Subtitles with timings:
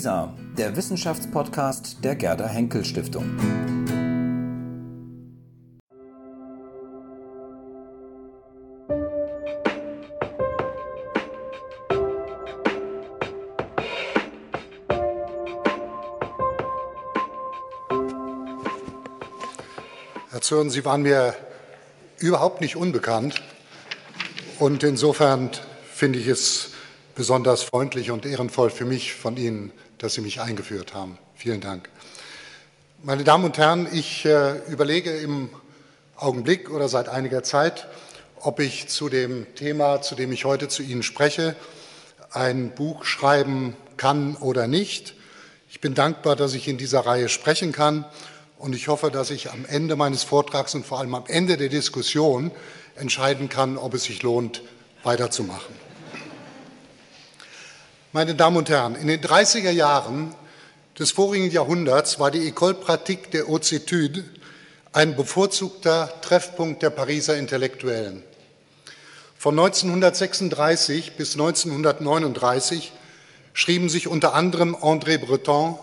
[0.00, 3.36] WISA, der Wissenschaftspodcast der Gerda Henkel Stiftung.
[20.30, 21.34] Herr Zürn, Sie waren mir
[22.16, 23.42] überhaupt nicht unbekannt.
[24.58, 25.50] Und insofern
[25.92, 26.70] finde ich es
[27.14, 31.18] besonders freundlich und ehrenvoll für mich von Ihnen, dass Sie mich eingeführt haben.
[31.36, 31.88] Vielen Dank.
[33.02, 35.50] Meine Damen und Herren, ich äh, überlege im
[36.16, 37.86] Augenblick oder seit einiger Zeit,
[38.40, 41.54] ob ich zu dem Thema, zu dem ich heute zu Ihnen spreche,
[42.30, 45.14] ein Buch schreiben kann oder nicht.
[45.68, 48.06] Ich bin dankbar, dass ich in dieser Reihe sprechen kann
[48.58, 51.68] und ich hoffe, dass ich am Ende meines Vortrags und vor allem am Ende der
[51.68, 52.50] Diskussion
[52.96, 54.62] entscheiden kann, ob es sich lohnt,
[55.02, 55.89] weiterzumachen.
[58.12, 60.34] Meine Damen und Herren, in den 30er Jahren
[60.98, 64.24] des vorigen Jahrhunderts war die École Pratique der Études
[64.92, 68.24] ein bevorzugter Treffpunkt der Pariser Intellektuellen.
[69.38, 72.90] Von 1936 bis 1939
[73.52, 75.78] schrieben sich unter anderem André Breton,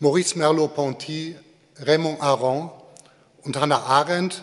[0.00, 1.36] Maurice Merleau-Ponty,
[1.80, 2.70] Raymond Aron
[3.42, 4.42] und Hannah Arendt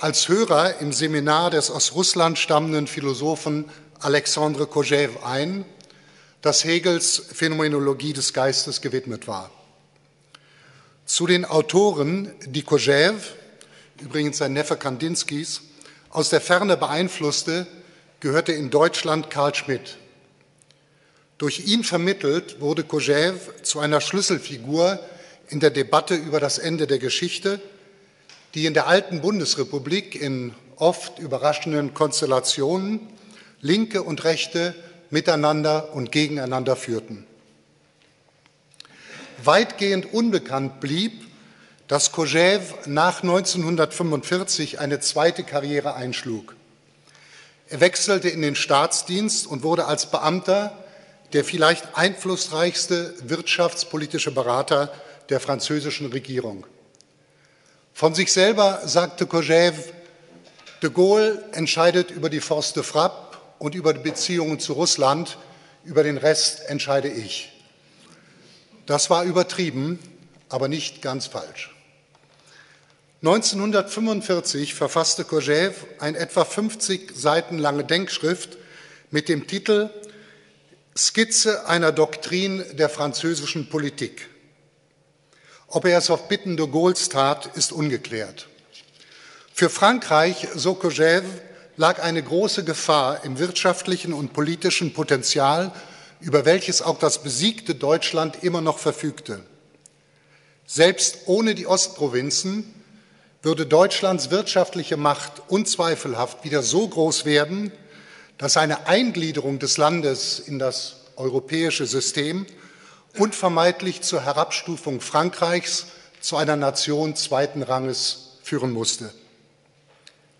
[0.00, 3.70] als Hörer im Seminar des aus Russland stammenden Philosophen
[4.00, 5.64] Alexandre Kojève ein,
[6.42, 9.50] das Hegels Phänomenologie des Geistes gewidmet war.
[11.04, 13.20] Zu den Autoren, die Kojève,
[14.00, 15.62] übrigens sein Neffe Kandinskis,
[16.10, 17.66] aus der Ferne beeinflusste,
[18.20, 19.98] gehörte in Deutschland Karl Schmidt.
[21.38, 24.98] Durch ihn vermittelt wurde Kojève zu einer Schlüsselfigur
[25.48, 27.60] in der Debatte über das Ende der Geschichte,
[28.54, 33.00] die in der alten Bundesrepublik in oft überraschenden Konstellationen
[33.60, 34.74] Linke und Rechte
[35.10, 37.26] miteinander und gegeneinander führten.
[39.42, 41.26] Weitgehend unbekannt blieb,
[41.88, 46.54] dass Kojève nach 1945 eine zweite Karriere einschlug.
[47.68, 50.76] Er wechselte in den Staatsdienst und wurde als Beamter
[51.32, 54.92] der vielleicht einflussreichste wirtschaftspolitische Berater
[55.28, 56.66] der französischen Regierung.
[57.94, 59.92] Von sich selber sagte Kojève,
[60.82, 63.29] de Gaulle entscheidet über die Force de Frappe
[63.60, 65.38] und über die Beziehungen zu Russland,
[65.84, 67.52] über den Rest entscheide ich.
[68.86, 70.00] Das war übertrieben,
[70.48, 71.72] aber nicht ganz falsch.
[73.22, 78.56] 1945 verfasste Kojève ein etwa 50 Seiten lange Denkschrift
[79.10, 79.90] mit dem Titel
[80.96, 84.28] Skizze einer Doktrin der französischen Politik.
[85.68, 88.48] Ob er es auf Bitten de Gaulle's tat, ist ungeklärt.
[89.52, 91.26] Für Frankreich, so Kojève,
[91.76, 95.72] lag eine große Gefahr im wirtschaftlichen und politischen Potenzial,
[96.20, 99.40] über welches auch das besiegte Deutschland immer noch verfügte.
[100.66, 102.74] Selbst ohne die Ostprovinzen
[103.42, 107.72] würde Deutschlands wirtschaftliche Macht unzweifelhaft wieder so groß werden,
[108.38, 112.46] dass eine Eingliederung des Landes in das europäische System
[113.18, 115.86] unvermeidlich zur Herabstufung Frankreichs
[116.20, 119.12] zu einer Nation zweiten Ranges führen musste,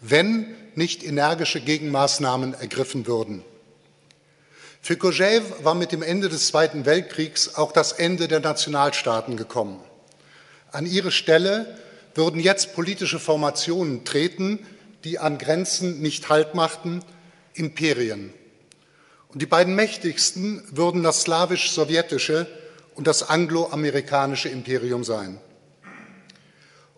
[0.01, 0.47] wenn
[0.81, 3.45] nicht energische Gegenmaßnahmen ergriffen würden.
[4.81, 9.79] Für Kojève war mit dem Ende des Zweiten Weltkriegs auch das Ende der Nationalstaaten gekommen.
[10.73, 11.79] An ihre Stelle
[12.15, 14.59] würden jetzt politische Formationen treten,
[15.05, 17.05] die an Grenzen nicht Halt machten,
[17.53, 18.33] Imperien.
[19.29, 22.47] Und die beiden mächtigsten würden das slawisch-sowjetische
[22.95, 25.39] und das angloamerikanische Imperium sein.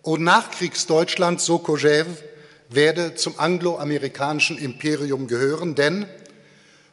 [0.01, 2.15] Und Nachkriegsdeutschland, so Kojève,
[2.69, 6.05] werde zum angloamerikanischen Imperium gehören, denn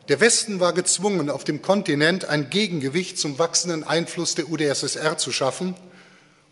[0.09, 5.33] der Westen war gezwungen, auf dem Kontinent ein Gegengewicht zum wachsenden Einfluss der UdSSR zu
[5.33, 5.75] schaffen,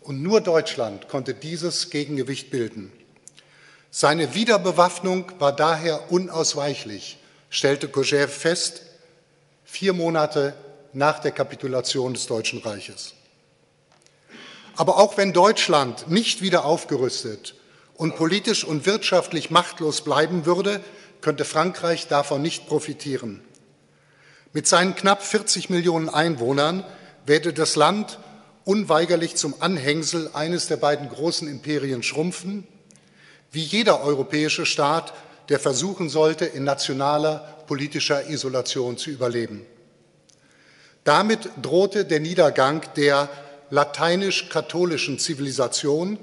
[0.01, 2.91] und nur Deutschland konnte dieses Gegengewicht bilden.
[3.91, 7.17] Seine Wiederbewaffnung war daher unausweichlich,
[7.49, 8.83] stellte Kojève fest,
[9.65, 10.55] vier Monate
[10.93, 13.13] nach der Kapitulation des Deutschen Reiches.
[14.75, 17.55] Aber auch wenn Deutschland nicht wieder aufgerüstet
[17.99, 20.79] und politisch und wirtschaftlich machtlos bleiben würde,
[21.19, 23.41] könnte Frankreich davon nicht profitieren.
[24.53, 26.85] Mit seinen knapp 40 Millionen Einwohnern
[27.25, 28.17] werde das Land
[28.63, 32.65] unweigerlich zum Anhängsel eines der beiden großen Imperien schrumpfen,
[33.51, 35.13] wie jeder europäische Staat,
[35.49, 39.65] der versuchen sollte, in nationaler politischer Isolation zu überleben.
[41.03, 43.27] Damit drohte der Niedergang der
[43.71, 46.17] lateinisch-katholischen Zivilisation,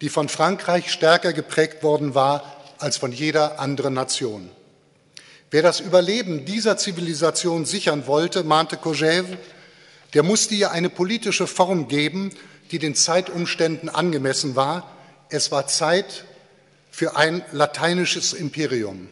[0.00, 2.42] die von Frankreich stärker geprägt worden war
[2.78, 4.50] als von jeder anderen Nation.
[5.50, 9.38] Wer das Überleben dieser Zivilisation sichern wollte, mahnte Kojève,
[10.14, 12.30] der musste ihr eine politische Form geben,
[12.70, 14.90] die den Zeitumständen angemessen war.
[15.28, 16.24] Es war Zeit
[16.90, 19.08] für ein lateinisches Imperium,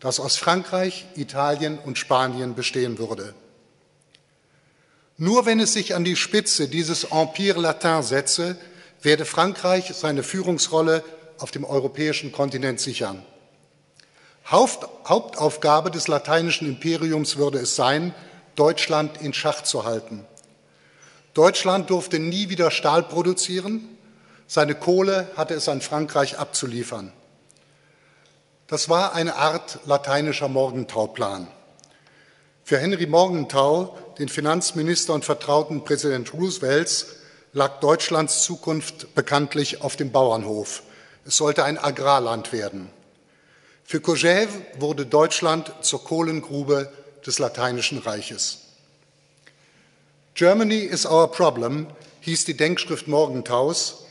[0.00, 3.34] das aus Frankreich, Italien und Spanien bestehen würde.
[5.16, 8.56] Nur wenn es sich an die Spitze dieses Empire Latin setze,
[9.02, 11.04] werde Frankreich seine Führungsrolle
[11.38, 13.24] auf dem europäischen Kontinent sichern.
[14.50, 18.14] Hauptaufgabe des lateinischen Imperiums würde es sein,
[18.54, 20.26] Deutschland in Schach zu halten.
[21.34, 23.96] Deutschland durfte nie wieder Stahl produzieren,
[24.46, 27.12] seine Kohle hatte es an Frankreich abzuliefern.
[28.66, 31.48] Das war eine Art lateinischer Morgentauplan.
[32.64, 37.17] Für Henry Morgenthau, den Finanzminister und Vertrauten Präsident Roosevelts,
[37.52, 40.82] lag Deutschlands Zukunft bekanntlich auf dem Bauernhof.
[41.24, 42.90] Es sollte ein Agrarland werden.
[43.84, 46.92] Für Kojève wurde Deutschland zur Kohlengrube
[47.26, 48.58] des Lateinischen Reiches.
[50.34, 51.86] Germany is our problem
[52.20, 54.04] hieß die Denkschrift Morgenthaus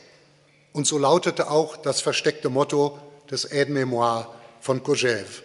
[0.72, 2.98] und so lautete auch das versteckte Motto
[3.30, 4.26] des Aide-Mémoire
[4.60, 5.42] von Kojève.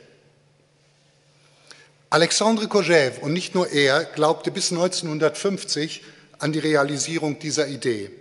[2.09, 6.03] Alexandre Kojève und nicht nur er glaubte bis 1950
[6.39, 8.11] an die Realisierung dieser Idee.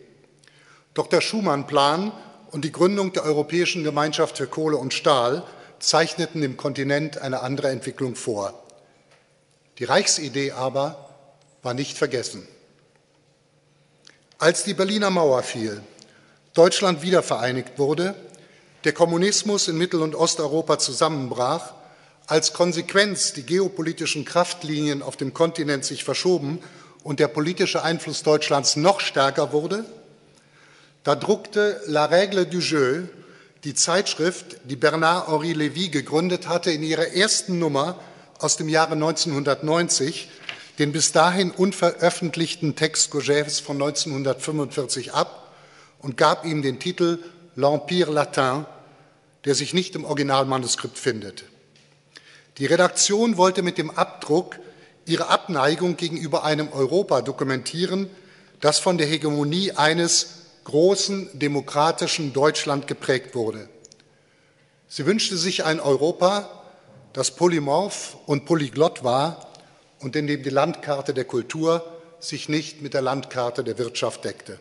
[0.95, 2.13] Doch der Schumann-Plan
[2.51, 5.43] und die Gründung der Europäischen Gemeinschaft für Kohle und Stahl
[5.79, 8.63] zeichneten dem Kontinent eine andere Entwicklung vor.
[9.79, 11.09] Die Reichsidee aber
[11.63, 12.47] war nicht vergessen.
[14.39, 15.81] Als die Berliner Mauer fiel,
[16.55, 18.15] Deutschland wiedervereinigt wurde,
[18.85, 21.73] der Kommunismus in Mittel- und Osteuropa zusammenbrach,
[22.27, 26.59] als Konsequenz die geopolitischen Kraftlinien auf dem Kontinent sich verschoben
[27.05, 29.85] und der politische Einfluss Deutschlands noch stärker wurde,
[31.05, 33.03] da druckte La Règle du Jeu,
[33.65, 37.99] die Zeitschrift, die Bernard-Henri Lévy gegründet hatte, in ihrer ersten Nummer
[38.39, 40.29] aus dem Jahre 1990
[40.79, 45.55] den bis dahin unveröffentlichten Text Gauguins von 1945 ab
[45.99, 47.19] und gab ihm den Titel
[47.57, 48.67] L'Empire Latin,
[49.45, 51.45] der sich nicht im Originalmanuskript findet.
[52.59, 54.59] Die Redaktion wollte mit dem Abdruck
[55.07, 58.09] ihre Abneigung gegenüber einem Europa dokumentieren,
[58.61, 63.69] das von der Hegemonie eines großen demokratischen Deutschland geprägt wurde.
[64.89, 66.49] Sie wünschte sich ein Europa,
[67.13, 69.53] das polymorph und polyglott war
[70.01, 71.85] und in dem die Landkarte der Kultur
[72.21, 74.61] sich nicht mit der Landkarte der Wirtschaft deckte.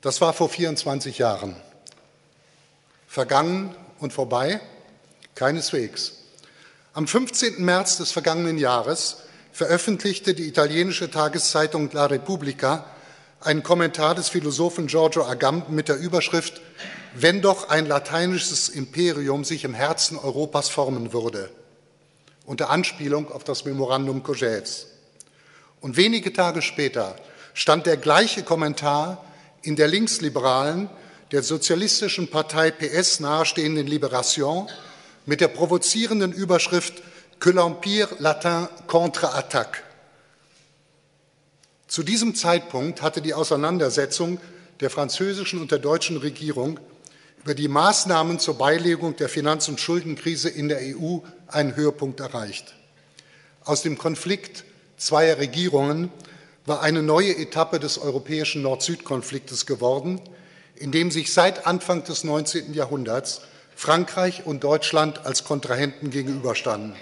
[0.00, 1.56] Das war vor 24 Jahren.
[3.06, 4.60] Vergangen und vorbei?
[5.34, 6.25] Keineswegs.
[6.96, 7.62] Am 15.
[7.62, 9.18] März des vergangenen Jahres
[9.52, 12.86] veröffentlichte die italienische Tageszeitung La Repubblica
[13.42, 16.62] einen Kommentar des Philosophen Giorgio Agamben mit der Überschrift
[17.14, 21.50] Wenn doch ein lateinisches Imperium sich im Herzen Europas formen würde,
[22.46, 24.86] unter Anspielung auf das Memorandum Cogés.
[25.82, 27.14] Und wenige Tage später
[27.52, 29.22] stand der gleiche Kommentar
[29.60, 30.88] in der linksliberalen,
[31.30, 34.70] der sozialistischen Partei PS nahestehenden Liberation
[35.26, 37.02] mit der provozierenden Überschrift
[37.38, 39.82] Que l'Empire latin contre-attaque.
[41.88, 44.40] Zu diesem Zeitpunkt hatte die Auseinandersetzung
[44.80, 46.80] der französischen und der deutschen Regierung
[47.44, 52.74] über die Maßnahmen zur Beilegung der Finanz- und Schuldenkrise in der EU einen Höhepunkt erreicht.
[53.64, 54.64] Aus dem Konflikt
[54.96, 56.10] zweier Regierungen
[56.64, 60.20] war eine neue Etappe des europäischen Nord-Süd-Konfliktes geworden,
[60.74, 62.74] in dem sich seit Anfang des 19.
[62.74, 63.42] Jahrhunderts
[63.76, 66.96] Frankreich und Deutschland als Kontrahenten gegenüberstanden,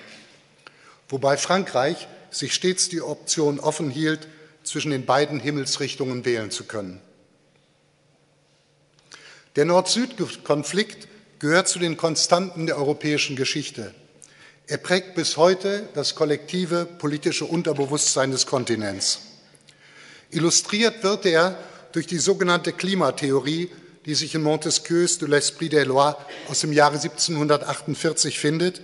[1.09, 4.27] wobei Frankreich sich stets die Option offen hielt,
[4.65, 7.01] zwischen den beiden Himmelsrichtungen wählen zu können.
[9.57, 11.07] Der Nord-Süd-Konflikt
[11.39, 13.95] gehört zu den Konstanten der europäischen Geschichte.
[14.67, 19.21] Er prägt bis heute das kollektive politische Unterbewusstsein des Kontinents.
[20.31, 21.57] Illustriert wird er
[21.93, 23.71] durch die sogenannte Klimatheorie
[24.07, 26.17] die sich in Montesquieus de l'Esprit des Lois
[26.49, 28.81] aus dem Jahre 1748 findet,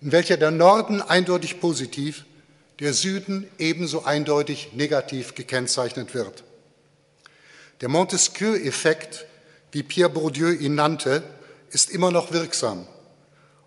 [0.00, 2.24] in welcher der Norden eindeutig positiv,
[2.78, 6.44] der Süden ebenso eindeutig negativ gekennzeichnet wird.
[7.80, 9.26] Der Montesquieu-Effekt,
[9.72, 11.22] wie Pierre Bourdieu ihn nannte,
[11.70, 12.86] ist immer noch wirksam.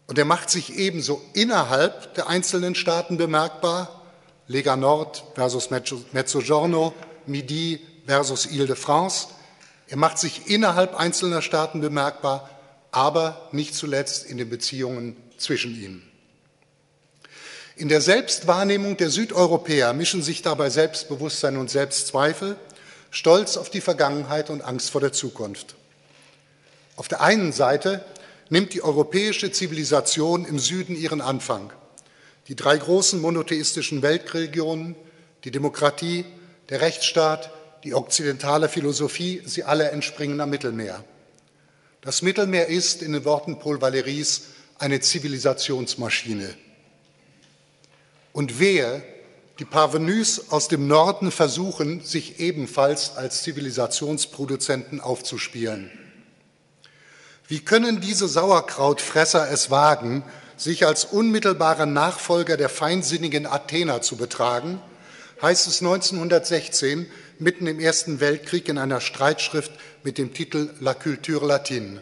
[0.08, 4.02] Und er macht sich ebenso innerhalb der einzelnen Staaten bemerkbar,
[4.48, 6.94] Lega Nord versus Mezzogiorno,
[7.26, 9.28] Midi versus Ile-de-France,
[9.94, 12.50] er macht sich innerhalb einzelner Staaten bemerkbar,
[12.90, 16.02] aber nicht zuletzt in den Beziehungen zwischen ihnen.
[17.76, 22.56] In der Selbstwahrnehmung der Südeuropäer mischen sich dabei Selbstbewusstsein und Selbstzweifel,
[23.12, 25.76] Stolz auf die Vergangenheit und Angst vor der Zukunft.
[26.96, 28.04] Auf der einen Seite
[28.50, 31.72] nimmt die europäische Zivilisation im Süden ihren Anfang.
[32.48, 34.96] Die drei großen monotheistischen Weltreligionen,
[35.44, 36.26] die Demokratie,
[36.70, 37.52] der Rechtsstaat,
[37.84, 41.04] die okzidentale Philosophie, sie alle entspringen am Mittelmeer.
[42.02, 44.44] Das Mittelmeer ist, in den Worten Paul Valéry's,
[44.78, 46.56] eine Zivilisationsmaschine.
[48.32, 49.04] Und wehe,
[49.60, 55.92] die Parvenus aus dem Norden versuchen, sich ebenfalls als Zivilisationsproduzenten aufzuspielen.
[57.48, 60.24] Wie können diese Sauerkrautfresser es wagen,
[60.58, 64.82] sich als unmittelbare Nachfolger der feinsinnigen Athener zu betragen,
[65.44, 67.06] heißt es 1916
[67.38, 69.72] mitten im Ersten Weltkrieg in einer Streitschrift
[70.02, 72.02] mit dem Titel La Culture Latine.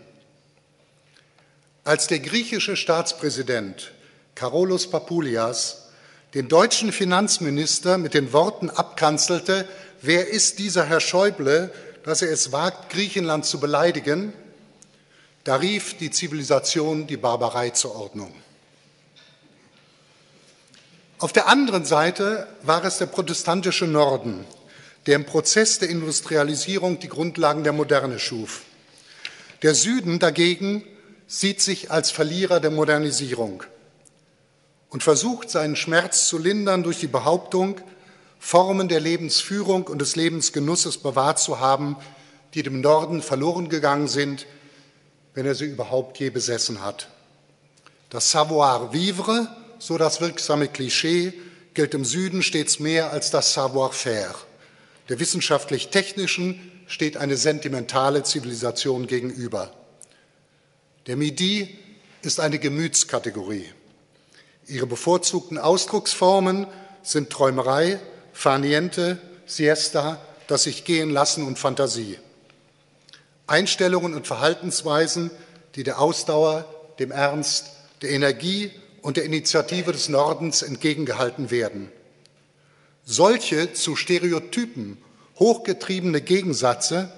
[1.83, 3.91] Als der griechische Staatspräsident
[4.35, 5.89] Karolos Papoulias
[6.35, 9.67] den deutschen Finanzminister mit den Worten abkanzelte,
[10.03, 14.33] wer ist dieser Herr Schäuble, dass er es wagt, Griechenland zu beleidigen,
[15.43, 18.31] da rief die Zivilisation die Barbarei zur Ordnung.
[21.21, 24.43] Auf der anderen Seite war es der protestantische Norden,
[25.05, 28.63] der im Prozess der Industrialisierung die Grundlagen der Moderne schuf.
[29.61, 30.83] Der Süden dagegen
[31.27, 33.61] sieht sich als Verlierer der Modernisierung
[34.89, 37.79] und versucht seinen Schmerz zu lindern durch die Behauptung,
[38.39, 41.97] Formen der Lebensführung und des Lebensgenusses bewahrt zu haben,
[42.55, 44.47] die dem Norden verloren gegangen sind,
[45.35, 47.09] wenn er sie überhaupt je besessen hat.
[48.09, 51.33] Das Savoir-vivre so das wirksame Klischee,
[51.73, 54.35] gilt im Süden stets mehr als das Savoir-faire.
[55.09, 59.73] Der wissenschaftlich-technischen steht eine sentimentale Zivilisation gegenüber.
[61.07, 61.79] Der Midi
[62.21, 63.71] ist eine Gemütskategorie.
[64.67, 66.67] Ihre bevorzugten Ausdrucksformen
[67.01, 67.99] sind Träumerei,
[68.33, 72.19] Farniente, Siesta, das sich gehen lassen und Fantasie.
[73.47, 75.31] Einstellungen und Verhaltensweisen,
[75.73, 76.65] die der Ausdauer,
[76.99, 77.71] dem Ernst,
[78.03, 81.91] der Energie und der Initiative des Nordens entgegengehalten werden.
[83.03, 84.97] Solche zu Stereotypen
[85.39, 87.11] hochgetriebene Gegensatze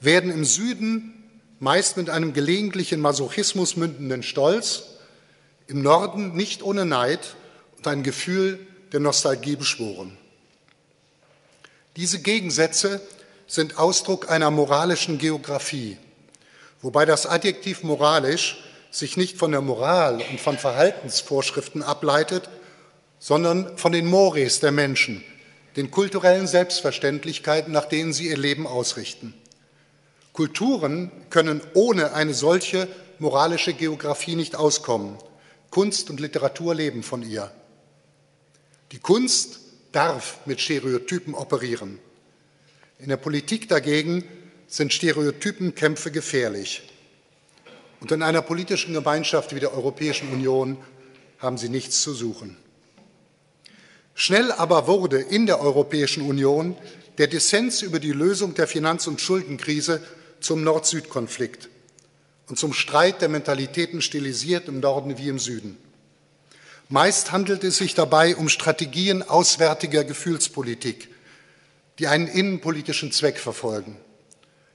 [0.00, 1.14] werden im Süden
[1.58, 4.84] meist mit einem gelegentlichen Masochismus mündenden Stolz,
[5.66, 7.36] im Norden nicht ohne Neid
[7.76, 8.58] und ein Gefühl
[8.92, 10.16] der Nostalgie beschworen.
[11.96, 13.00] Diese Gegensätze
[13.46, 15.96] sind Ausdruck einer moralischen Geographie,
[16.82, 22.48] wobei das Adjektiv moralisch sich nicht von der Moral und von Verhaltensvorschriften ableitet,
[23.18, 25.22] sondern von den Mores der Menschen,
[25.76, 29.34] den kulturellen Selbstverständlichkeiten, nach denen sie ihr Leben ausrichten.
[30.32, 35.16] Kulturen können ohne eine solche moralische Geografie nicht auskommen.
[35.70, 37.52] Kunst und Literatur leben von ihr.
[38.92, 39.60] Die Kunst
[39.92, 41.98] darf mit Stereotypen operieren.
[42.98, 44.24] In der Politik dagegen
[44.66, 46.82] sind Stereotypenkämpfe gefährlich.
[48.00, 50.78] Und in einer politischen Gemeinschaft wie der Europäischen Union
[51.38, 52.56] haben sie nichts zu suchen.
[54.14, 56.76] Schnell aber wurde in der Europäischen Union
[57.18, 60.02] der Dissens über die Lösung der Finanz- und Schuldenkrise
[60.40, 61.68] zum Nord-Süd-Konflikt
[62.48, 65.76] und zum Streit der Mentalitäten stilisiert im Norden wie im Süden.
[66.88, 71.08] Meist handelt es sich dabei um Strategien auswärtiger Gefühlspolitik,
[71.98, 73.96] die einen innenpolitischen Zweck verfolgen.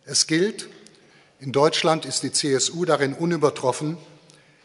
[0.06, 0.70] Es gilt,
[1.40, 3.98] in Deutschland ist die CSU darin unübertroffen.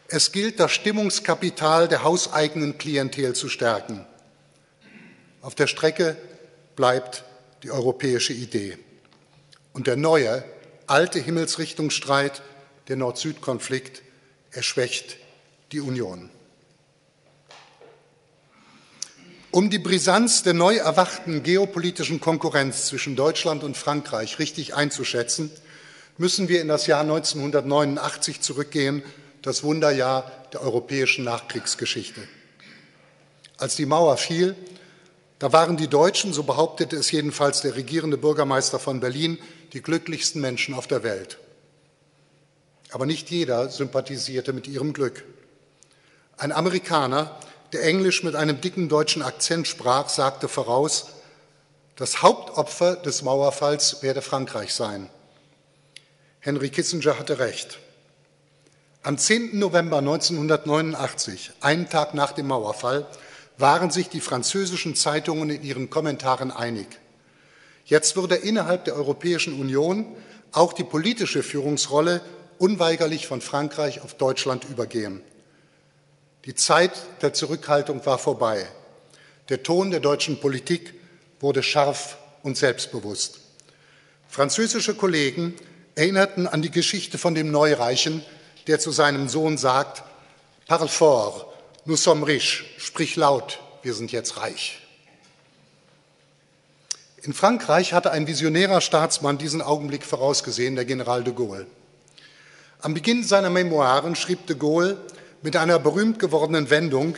[0.07, 4.05] Es gilt, das Stimmungskapital der hauseigenen Klientel zu stärken.
[5.41, 6.17] Auf der Strecke
[6.75, 7.23] bleibt
[7.63, 8.77] die europäische Idee.
[9.73, 10.43] Und der neue,
[10.87, 12.41] alte Himmelsrichtungsstreit,
[12.87, 14.01] der Nord-Süd-Konflikt,
[14.51, 15.17] erschwächt
[15.71, 16.29] die Union.
[19.51, 25.51] Um die Brisanz der neu erwachten geopolitischen Konkurrenz zwischen Deutschland und Frankreich richtig einzuschätzen,
[26.21, 29.01] müssen wir in das Jahr 1989 zurückgehen,
[29.41, 32.21] das Wunderjahr der europäischen Nachkriegsgeschichte.
[33.57, 34.55] Als die Mauer fiel,
[35.39, 39.39] da waren die Deutschen, so behauptete es jedenfalls der regierende Bürgermeister von Berlin,
[39.73, 41.39] die glücklichsten Menschen auf der Welt.
[42.91, 45.23] Aber nicht jeder sympathisierte mit ihrem Glück.
[46.37, 47.35] Ein Amerikaner,
[47.73, 51.07] der Englisch mit einem dicken deutschen Akzent sprach, sagte voraus,
[51.95, 55.09] das Hauptopfer des Mauerfalls werde Frankreich sein.
[56.43, 57.77] Henry Kissinger hatte recht.
[59.03, 59.59] Am 10.
[59.59, 63.05] November 1989, einen Tag nach dem Mauerfall,
[63.59, 66.87] waren sich die französischen Zeitungen in ihren Kommentaren einig.
[67.85, 70.07] Jetzt würde innerhalb der Europäischen Union
[70.51, 72.21] auch die politische Führungsrolle
[72.57, 75.21] unweigerlich von Frankreich auf Deutschland übergehen.
[76.45, 78.65] Die Zeit der Zurückhaltung war vorbei.
[79.49, 80.95] Der Ton der deutschen Politik
[81.39, 83.41] wurde scharf und selbstbewusst.
[84.27, 85.53] Französische Kollegen
[85.95, 88.23] erinnerten an die Geschichte von dem Neureichen,
[88.67, 90.03] der zu seinem Sohn sagt,
[90.67, 91.47] Parle fort,
[91.85, 94.79] nous sommes riches, sprich laut, wir sind jetzt reich.
[97.23, 101.67] In Frankreich hatte ein visionärer Staatsmann diesen Augenblick vorausgesehen, der General de Gaulle.
[102.79, 104.97] Am Beginn seiner Memoiren schrieb de Gaulle
[105.43, 107.15] mit einer berühmt gewordenen Wendung,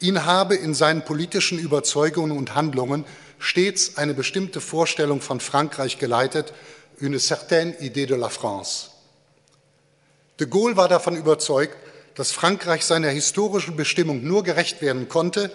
[0.00, 3.04] ihn habe in seinen politischen Überzeugungen und Handlungen
[3.38, 6.52] stets eine bestimmte Vorstellung von Frankreich geleitet,
[6.98, 8.90] une certaine idée de la France.
[10.38, 11.76] De Gaulle war davon überzeugt,
[12.14, 15.50] dass Frankreich seiner historischen Bestimmung nur gerecht werden konnte,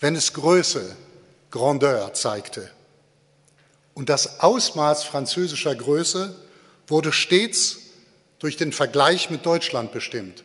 [0.00, 0.96] wenn es Größe,
[1.50, 2.70] Grandeur zeigte.
[3.94, 6.34] Und das Ausmaß französischer Größe
[6.86, 7.78] wurde stets
[8.38, 10.44] durch den Vergleich mit Deutschland bestimmt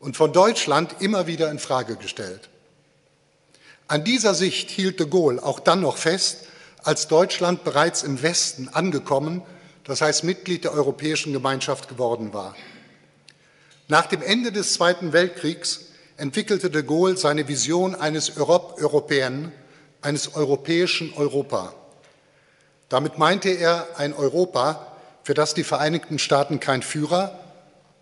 [0.00, 2.48] und von Deutschland immer wieder in Frage gestellt.
[3.86, 6.46] An dieser Sicht hielt de Gaulle auch dann noch fest,
[6.82, 9.42] als Deutschland bereits im Westen angekommen,
[9.84, 12.54] das heißt Mitglied der Europäischen Gemeinschaft geworden war.
[13.88, 19.50] Nach dem Ende des Zweiten Weltkriegs entwickelte de Gaulle seine Vision eines Europe Européen,
[20.02, 21.74] eines europäischen Europa.
[22.88, 24.86] Damit meinte er ein Europa,
[25.22, 27.38] für das die Vereinigten Staaten kein Führer,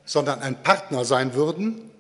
[0.05, 1.91] sondern ein Partner sein würden,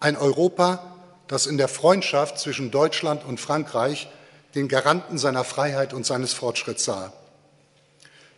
[0.00, 4.08] ein Europa, das in der Freundschaft zwischen Deutschland und Frankreich
[4.58, 7.12] den Garanten seiner Freiheit und seines Fortschritts sah.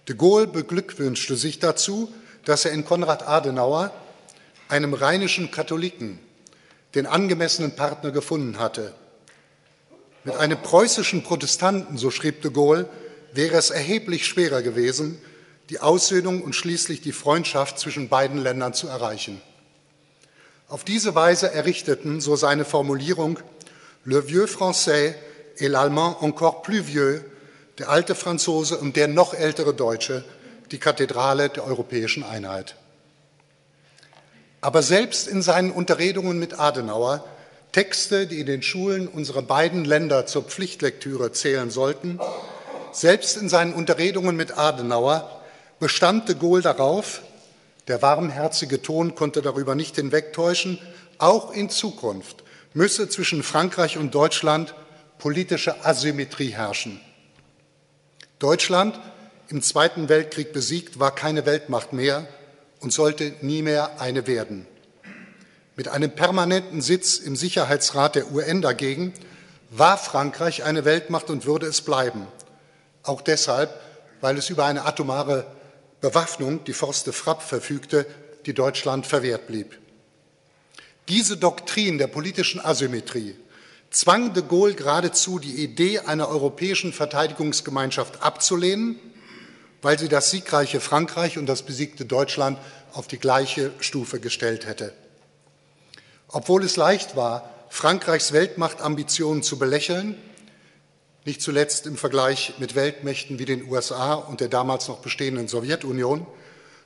[0.07, 2.13] De Gaulle beglückwünschte sich dazu,
[2.45, 3.91] dass er in Konrad Adenauer
[4.69, 6.19] einem rheinischen Katholiken
[6.95, 8.93] den angemessenen Partner gefunden hatte.
[10.25, 12.89] Mit einem preußischen Protestanten, so schrieb de Gaulle,
[13.33, 15.19] wäre es erheblich schwerer gewesen,
[15.71, 19.41] die Aussöhnung und schließlich die Freundschaft zwischen beiden Ländern zu erreichen.
[20.69, 23.39] Auf diese Weise errichteten, so seine Formulierung,
[24.05, 25.15] le vieux français
[25.61, 27.25] et l'allemand encore plus vieux,
[27.79, 30.25] der alte Franzose und der noch ältere Deutsche,
[30.71, 32.77] die Kathedrale der europäischen Einheit.
[34.61, 37.25] Aber selbst in seinen Unterredungen mit Adenauer,
[37.73, 42.19] Texte, die in den Schulen unserer beiden Länder zur Pflichtlektüre zählen sollten,
[42.93, 45.41] selbst in seinen Unterredungen mit Adenauer
[45.79, 47.23] bestand de Gaulle darauf,
[47.89, 50.79] der warmherzige Ton konnte darüber nicht hinwegtäuschen,
[51.19, 52.45] auch in Zukunft
[52.75, 54.75] müsse zwischen Frankreich und Deutschland
[55.21, 57.01] politische Asymmetrie herrschen.
[58.41, 58.99] Deutschland,
[59.49, 62.27] im Zweiten Weltkrieg besiegt, war keine Weltmacht mehr,
[62.81, 64.67] und sollte nie mehr eine werden.
[65.77, 69.13] Mit einem permanenten Sitz im Sicherheitsrat der UN dagegen
[69.71, 72.27] war Frankreich eine Weltmacht und würde es bleiben.
[73.03, 73.79] Auch deshalb,
[74.21, 75.47] weil es über eine atomare
[76.01, 78.07] Bewaffnung, die Force de Frappe, verfügte,
[78.47, 79.79] die Deutschland verwehrt blieb.
[81.09, 83.37] Diese Doktrin der politischen Asymmetrie
[83.91, 88.99] zwang de Gaulle geradezu, die Idee einer europäischen Verteidigungsgemeinschaft abzulehnen
[89.83, 92.59] weil sie das siegreiche Frankreich und das besiegte Deutschland
[92.93, 94.93] auf die gleiche Stufe gestellt hätte.
[96.29, 100.17] Obwohl es leicht war, Frankreichs Weltmachtambitionen zu belächeln,
[101.25, 106.27] nicht zuletzt im Vergleich mit Weltmächten wie den USA und der damals noch bestehenden Sowjetunion,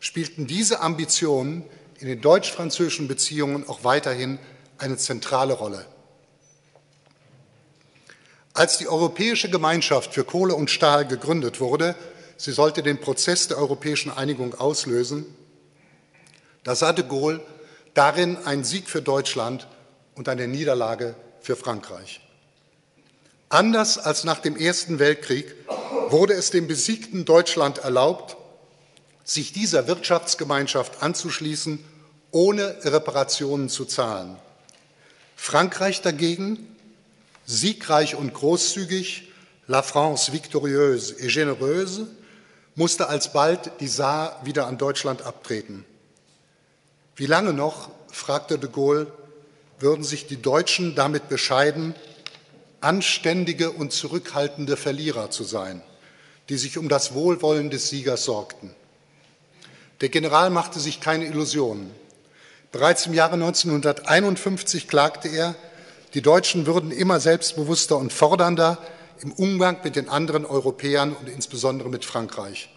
[0.00, 1.64] spielten diese Ambitionen
[1.98, 4.38] in den deutsch-französischen Beziehungen auch weiterhin
[4.78, 5.86] eine zentrale Rolle.
[8.54, 11.96] Als die Europäische Gemeinschaft für Kohle und Stahl gegründet wurde,
[12.36, 15.26] sie sollte den Prozess der europäischen Einigung auslösen,
[16.62, 17.40] da sah de Gaulle
[17.94, 19.66] darin einen Sieg für Deutschland
[20.14, 22.20] und eine Niederlage für Frankreich.
[23.48, 25.52] Anders als nach dem Ersten Weltkrieg
[26.08, 28.36] wurde es dem besiegten Deutschland erlaubt,
[29.24, 31.84] sich dieser Wirtschaftsgemeinschaft anzuschließen,
[32.30, 34.36] ohne Reparationen zu zahlen.
[35.34, 36.73] Frankreich dagegen,
[37.46, 39.30] siegreich und großzügig,
[39.66, 42.07] La France victorieuse et généreuse,
[42.74, 45.85] musste alsbald die Saar wieder an Deutschland abtreten.
[47.16, 49.12] Wie lange noch, fragte de Gaulle,
[49.78, 51.94] würden sich die Deutschen damit bescheiden,
[52.80, 55.83] anständige und zurückhaltende Verlierer zu sein,
[56.48, 58.74] die sich um das Wohlwollen des Siegers sorgten.
[60.00, 61.90] Der General machte sich keine Illusionen.
[62.72, 65.54] Bereits im Jahre 1951 klagte er,
[66.14, 68.79] die Deutschen würden immer selbstbewusster und fordernder,
[69.20, 72.68] im Umgang mit den anderen Europäern und insbesondere mit Frankreich.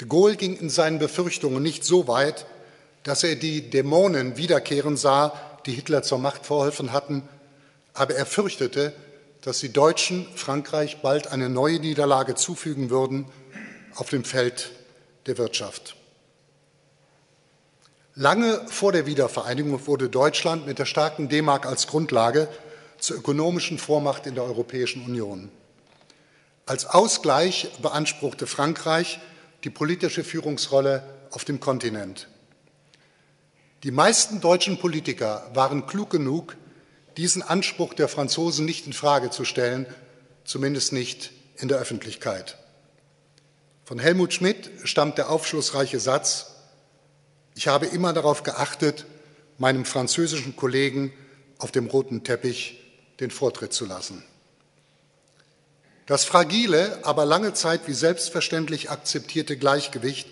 [0.00, 2.46] De Gaulle ging in seinen Befürchtungen nicht so weit,
[3.02, 5.32] dass er die Dämonen wiederkehren sah,
[5.64, 7.22] die Hitler zur Macht verholfen hatten,
[7.94, 8.92] aber er fürchtete,
[9.40, 13.26] dass die Deutschen Frankreich bald eine neue Niederlage zufügen würden
[13.94, 14.70] auf dem Feld
[15.26, 15.96] der Wirtschaft.
[18.18, 22.48] Lange vor der Wiedervereinigung wurde Deutschland mit der starken D-Mark als Grundlage
[22.96, 25.50] zur ökonomischen Vormacht in der Europäischen Union.
[26.64, 29.20] Als Ausgleich beanspruchte Frankreich
[29.64, 32.28] die politische Führungsrolle auf dem Kontinent.
[33.82, 36.56] Die meisten deutschen Politiker waren klug genug,
[37.18, 39.84] diesen Anspruch der Franzosen nicht in Frage zu stellen,
[40.46, 42.56] zumindest nicht in der Öffentlichkeit.
[43.84, 46.55] Von Helmut Schmidt stammt der aufschlussreiche Satz,
[47.56, 49.06] ich habe immer darauf geachtet,
[49.58, 51.12] meinem französischen Kollegen
[51.58, 52.78] auf dem roten Teppich
[53.18, 54.22] den Vortritt zu lassen.
[56.04, 60.28] Das fragile, aber lange Zeit wie selbstverständlich akzeptierte Gleichgewicht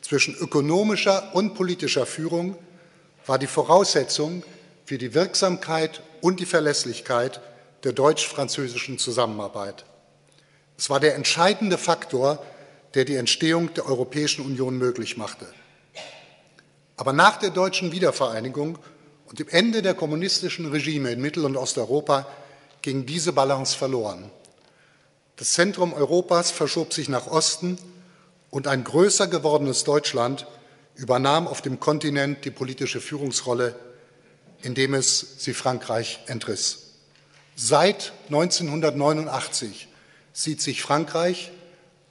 [0.00, 2.56] zwischen ökonomischer und politischer Führung
[3.26, 4.44] war die Voraussetzung
[4.86, 7.40] für die Wirksamkeit und die Verlässlichkeit
[7.82, 9.84] der deutsch-französischen Zusammenarbeit.
[10.78, 12.42] Es war der entscheidende Faktor,
[12.94, 15.46] der die Entstehung der Europäischen Union möglich machte.
[16.98, 18.76] Aber nach der deutschen Wiedervereinigung
[19.26, 22.26] und dem Ende der kommunistischen Regime in Mittel- und Osteuropa
[22.82, 24.30] ging diese Balance verloren.
[25.36, 27.78] Das Zentrum Europas verschob sich nach Osten
[28.50, 30.46] und ein größer gewordenes Deutschland
[30.96, 33.76] übernahm auf dem Kontinent die politische Führungsrolle,
[34.62, 36.94] indem es sie Frankreich entriss.
[37.54, 39.86] Seit 1989
[40.32, 41.52] sieht sich Frankreich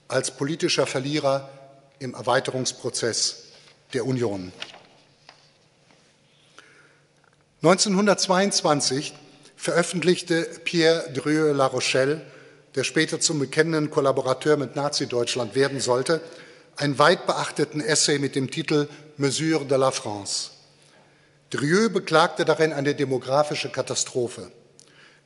[0.08, 1.50] als politischer Verlierer
[1.98, 3.44] im Erweiterungsprozess
[3.92, 4.50] der Union.
[7.62, 9.14] 1922
[9.56, 12.22] veröffentlichte Pierre Drieux-La Rochelle
[12.78, 16.20] der später zum bekennenden Kollaborateur mit Nazi-Deutschland werden sollte,
[16.76, 20.50] einen weit beachteten Essay mit dem Titel Mesure de la France.
[21.50, 24.52] Drieux beklagte darin eine demografische Katastrophe.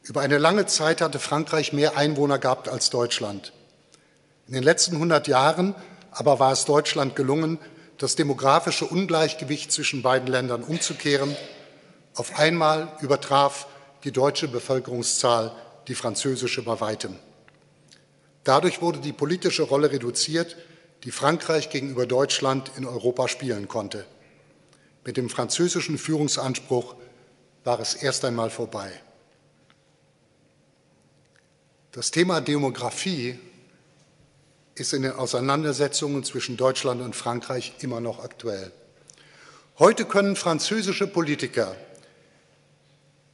[0.03, 3.53] Über eine lange Zeit hatte Frankreich mehr Einwohner gehabt als Deutschland.
[4.49, 5.75] In den letzten 100 Jahren
[6.11, 7.59] aber war es Deutschland gelungen,
[7.99, 11.37] das demografische Ungleichgewicht zwischen beiden Ländern umzukehren.
[12.15, 13.67] Auf einmal übertraf
[14.05, 15.53] die deutsche Bevölkerungszahl
[15.89, 17.17] die französische bei weitem.
[18.45, 20.57] Dadurch wurde die politische Rolle reduziert,
[21.05, 24.05] die Frankreich gegenüber Deutschland in Europa spielen konnte.
[25.05, 26.95] Mit dem französischen Führungsanspruch
[27.65, 28.93] war es erst einmal vorbei.
[31.93, 33.39] Das Thema Demografie
[34.75, 38.73] ist in den Auseinandersetzungen zwischen Deutschland und Frankreich immer noch aktuell.
[39.79, 41.77] Heute können französische Politiker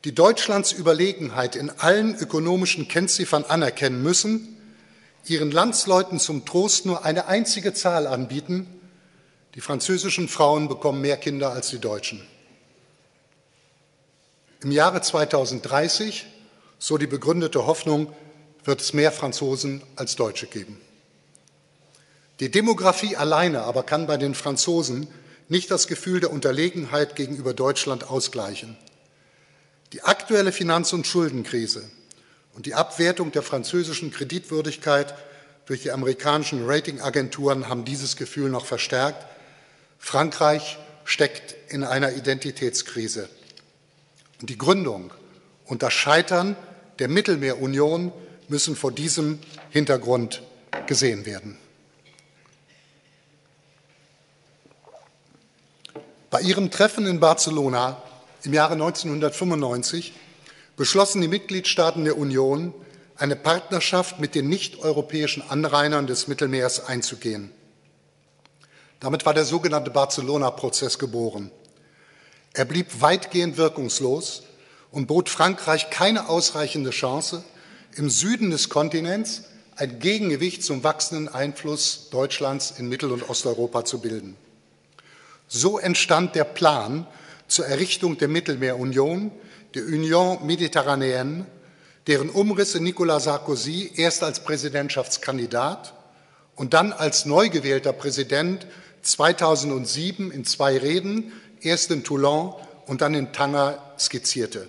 [0.04, 4.54] die Deutschlands Überlegenheit in allen ökonomischen Kennziffern anerkennen müssen
[5.30, 8.66] ihren Landsleuten zum Trost nur eine einzige Zahl anbieten.
[9.54, 12.22] Die französischen Frauen bekommen mehr Kinder als die Deutschen.
[14.62, 16.26] Im Jahre 2030,
[16.78, 18.12] so die begründete Hoffnung,
[18.64, 20.80] wird es mehr Franzosen als Deutsche geben.
[22.40, 25.08] Die Demografie alleine aber kann bei den Franzosen
[25.48, 28.76] nicht das Gefühl der Unterlegenheit gegenüber Deutschland ausgleichen.
[29.92, 31.88] Die aktuelle Finanz- und Schuldenkrise
[32.54, 35.14] und die Abwertung der französischen Kreditwürdigkeit
[35.66, 39.26] durch die amerikanischen Ratingagenturen haben dieses Gefühl noch verstärkt.
[39.98, 43.28] Frankreich steckt in einer Identitätskrise.
[44.40, 45.12] Und die Gründung
[45.64, 46.56] und das Scheitern
[46.98, 48.12] der Mittelmeerunion
[48.48, 49.38] müssen vor diesem
[49.70, 50.42] Hintergrund
[50.86, 51.58] gesehen werden.
[56.30, 58.02] Bei ihrem Treffen in Barcelona
[58.44, 60.12] im Jahre 1995
[60.76, 62.72] beschlossen die Mitgliedstaaten der Union,
[63.16, 67.50] eine Partnerschaft mit den nicht-europäischen Anrainern des Mittelmeers einzugehen.
[69.00, 71.50] Damit war der sogenannte Barcelona-Prozess geboren.
[72.52, 74.44] Er blieb weitgehend wirkungslos
[74.90, 77.44] und bot Frankreich keine ausreichende Chance,
[77.96, 79.44] im Süden des Kontinents
[79.76, 84.36] ein Gegengewicht zum wachsenden Einfluss Deutschlands in Mittel- und Osteuropa zu bilden.
[85.46, 87.06] So entstand der Plan
[87.48, 89.32] zur Errichtung der Mittelmeerunion,
[89.74, 91.46] der Union Méditerranéenne,
[92.06, 95.94] deren Umrisse Nicolas Sarkozy erst als Präsidentschaftskandidat
[96.54, 98.66] und dann als neu gewählter Präsident
[99.02, 102.54] 2007 in zwei Reden, erst in Toulon
[102.86, 104.68] und dann in Tanger, skizzierte.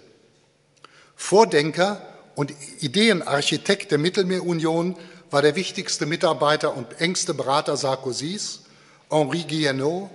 [1.15, 2.01] Vordenker
[2.35, 4.95] und Ideenarchitekt der Mittelmeerunion
[5.31, 8.61] war der wichtigste Mitarbeiter und engste Berater Sarkozys,
[9.09, 10.09] Henri Guillenot,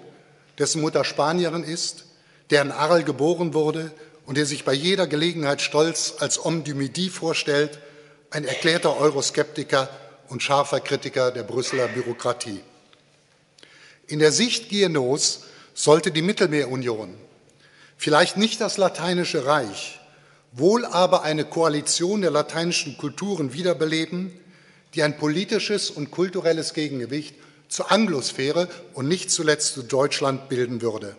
[0.58, 2.04] dessen Mutter Spanierin ist,
[2.50, 3.92] der in Arles geboren wurde
[4.26, 7.78] und der sich bei jeder Gelegenheit stolz als Homme du Midi vorstellt,
[8.30, 9.88] ein erklärter Euroskeptiker
[10.28, 12.60] und scharfer Kritiker der Brüsseler Bürokratie.
[14.06, 17.14] In der Sicht Gienots sollte die Mittelmeerunion
[17.96, 20.00] vielleicht nicht das lateinische Reich,
[20.52, 24.32] wohl aber eine Koalition der lateinischen Kulturen wiederbeleben,
[24.94, 27.34] die ein politisches und kulturelles Gegengewicht
[27.68, 31.16] zur Anglosphäre und nicht zuletzt zu Deutschland bilden würde.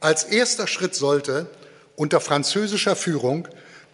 [0.00, 1.46] Als erster Schritt sollte
[1.94, 3.46] unter französischer Führung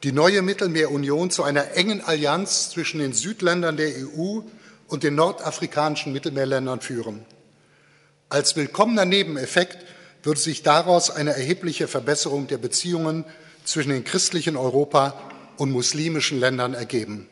[0.04, 4.40] die neue Mittelmeerunion zu einer engen Allianz zwischen den Südländern der EU
[4.86, 7.24] und den nordafrikanischen Mittelmeerländern führen.
[8.28, 9.78] Als willkommener Nebeneffekt
[10.22, 13.24] würde sich daraus eine erhebliche Verbesserung der Beziehungen
[13.64, 15.20] zwischen den christlichen Europa
[15.56, 17.28] und muslimischen Ländern ergeben.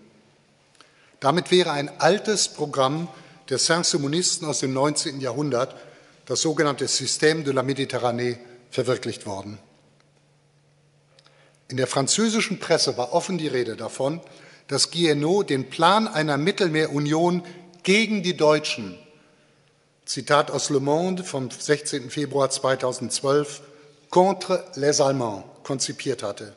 [1.21, 3.07] Damit wäre ein altes Programm
[3.51, 5.21] der Saint-Simonisten aus dem 19.
[5.21, 5.77] Jahrhundert,
[6.27, 8.39] das sogenannte Système de la Méditerranée,
[8.75, 9.59] verwirklicht worden.
[11.69, 14.21] In der französischen Presse war offen die Rede davon,
[14.67, 17.45] dass Guillenot den Plan einer Mittelmeerunion
[17.85, 18.99] gegen die Deutschen,
[20.07, 22.11] Zitat aus Le Monde vom 16.
[22.11, 23.63] Februar 2012,
[24.11, 26.53] contre les Allemands konzipiert hatte.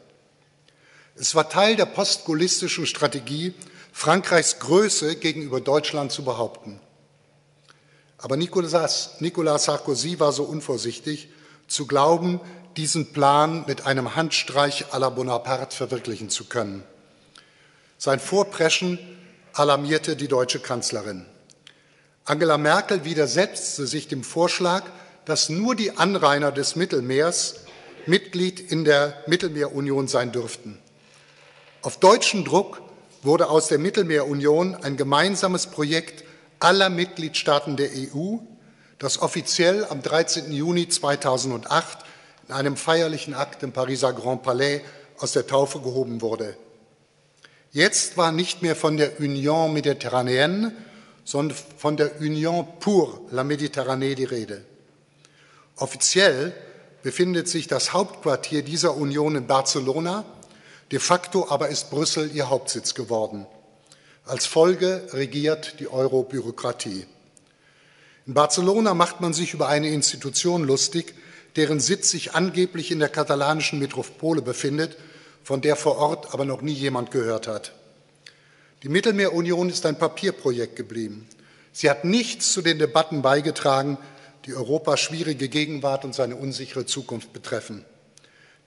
[1.15, 3.53] Es war Teil der postgaullistischen Strategie,
[3.93, 6.79] Frankreichs Größe gegenüber Deutschland zu behaupten.
[8.17, 11.29] Aber Nicolas, Nicolas Sarkozy war so unvorsichtig,
[11.67, 12.39] zu glauben,
[12.77, 16.83] diesen Plan mit einem Handstreich à la Bonaparte verwirklichen zu können.
[17.97, 18.99] Sein Vorpreschen
[19.53, 21.25] alarmierte die deutsche Kanzlerin.
[22.25, 24.83] Angela Merkel widersetzte sich dem Vorschlag,
[25.25, 27.61] dass nur die Anrainer des Mittelmeers
[28.05, 30.77] Mitglied in der Mittelmeerunion sein dürften.
[31.81, 32.81] Auf deutschen Druck
[33.23, 36.23] wurde aus der Mittelmeerunion ein gemeinsames Projekt
[36.59, 38.37] aller Mitgliedstaaten der EU,
[38.99, 40.51] das offiziell am 13.
[40.51, 41.99] Juni 2008
[42.47, 44.81] in einem feierlichen Akt im Pariser Grand Palais
[45.17, 46.57] aus der Taufe gehoben wurde.
[47.71, 50.71] Jetzt war nicht mehr von der Union Méditerranéenne,
[51.25, 54.63] sondern von der Union pour la Méditerranée die Rede.
[55.75, 56.53] Offiziell
[57.03, 60.25] befindet sich das Hauptquartier dieser Union in Barcelona,
[60.91, 63.45] De facto aber ist Brüssel ihr Hauptsitz geworden.
[64.25, 67.05] Als Folge regiert die Euro-Bürokratie.
[68.27, 71.15] In Barcelona macht man sich über eine Institution lustig,
[71.55, 74.97] deren Sitz sich angeblich in der katalanischen Metropole befindet,
[75.43, 77.71] von der vor Ort aber noch nie jemand gehört hat.
[78.83, 81.25] Die Mittelmeerunion ist ein Papierprojekt geblieben.
[81.71, 83.97] Sie hat nichts zu den Debatten beigetragen,
[84.45, 87.85] die Europas schwierige Gegenwart und seine unsichere Zukunft betreffen.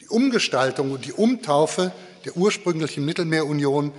[0.00, 1.92] Die Umgestaltung und die Umtaufe
[2.24, 3.92] der ursprünglichen Mittelmeerunion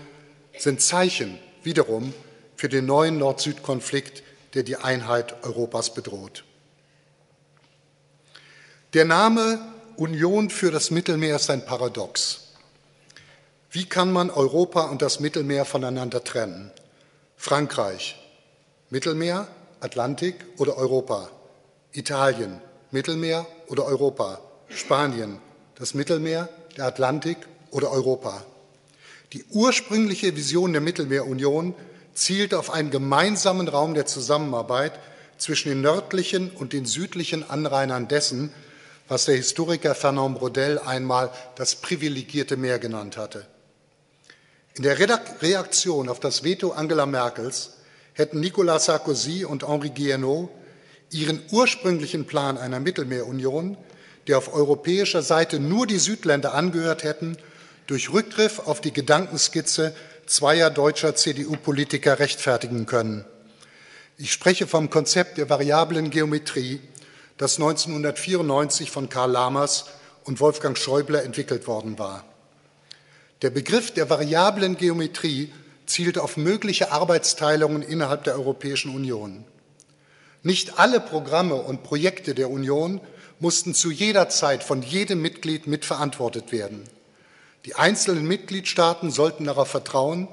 [0.57, 2.13] sind Zeichen wiederum
[2.55, 6.43] für den neuen Nord-Süd-Konflikt, der die Einheit Europas bedroht.
[8.93, 9.59] Der Name
[9.95, 12.41] Union für das Mittelmeer ist ein Paradox.
[13.69, 16.71] Wie kann man Europa und das Mittelmeer voneinander trennen?
[17.37, 18.19] Frankreich,
[18.89, 19.47] Mittelmeer,
[19.79, 21.29] Atlantik oder Europa?
[21.93, 22.59] Italien,
[22.91, 24.41] Mittelmeer oder Europa?
[24.67, 25.39] Spanien,
[25.75, 27.37] das Mittelmeer, der Atlantik
[27.71, 28.45] oder Europa.
[29.33, 31.73] Die ursprüngliche Vision der Mittelmeerunion
[32.21, 34.93] zielt auf einen gemeinsamen Raum der Zusammenarbeit
[35.37, 38.53] zwischen den nördlichen und den südlichen Anrainern dessen,
[39.07, 43.45] was der Historiker Fernand Brodel einmal das privilegierte Meer genannt hatte.
[44.75, 47.71] In der Reaktion auf das Veto Angela Merkels
[48.13, 50.49] hätten Nicolas Sarkozy und Henri Guillenot
[51.09, 53.75] ihren ursprünglichen Plan einer Mittelmeerunion,
[54.27, 57.35] der auf europäischer Seite nur die Südländer angehört hätten,
[57.87, 59.93] durch Rückgriff auf die Gedankenskizze
[60.25, 63.25] zweier deutscher CDU-Politiker rechtfertigen können.
[64.17, 66.79] Ich spreche vom Konzept der variablen Geometrie,
[67.37, 69.85] das 1994 von Karl Lamers
[70.23, 72.23] und Wolfgang Schäuble entwickelt worden war.
[73.41, 75.51] Der Begriff der variablen Geometrie
[75.87, 79.43] zielt auf mögliche Arbeitsteilungen innerhalb der Europäischen Union.
[80.43, 83.01] Nicht alle Programme und Projekte der Union
[83.39, 86.83] mussten zu jeder Zeit von jedem Mitglied mitverantwortet werden.
[87.65, 90.27] Die einzelnen Mitgliedstaaten sollten darauf vertrauen,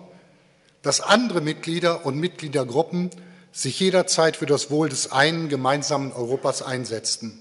[0.82, 3.10] dass andere Mitglieder und Mitgliedergruppen
[3.52, 7.38] sich jederzeit für das Wohl des einen gemeinsamen Europas einsetzten.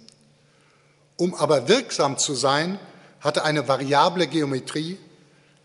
[1.15, 2.80] Um aber wirksam zu sein,
[3.19, 4.97] hatte eine variable Geometrie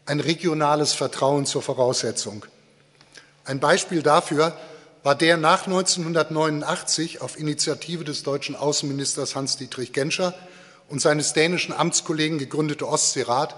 [0.07, 2.45] ein regionales Vertrauen zur Voraussetzung.
[3.45, 4.57] Ein Beispiel dafür
[5.03, 10.35] war der nach 1989 auf Initiative des deutschen Außenministers Hans-Dietrich Genscher
[10.89, 13.57] und seines dänischen Amtskollegen gegründete Ostseerat,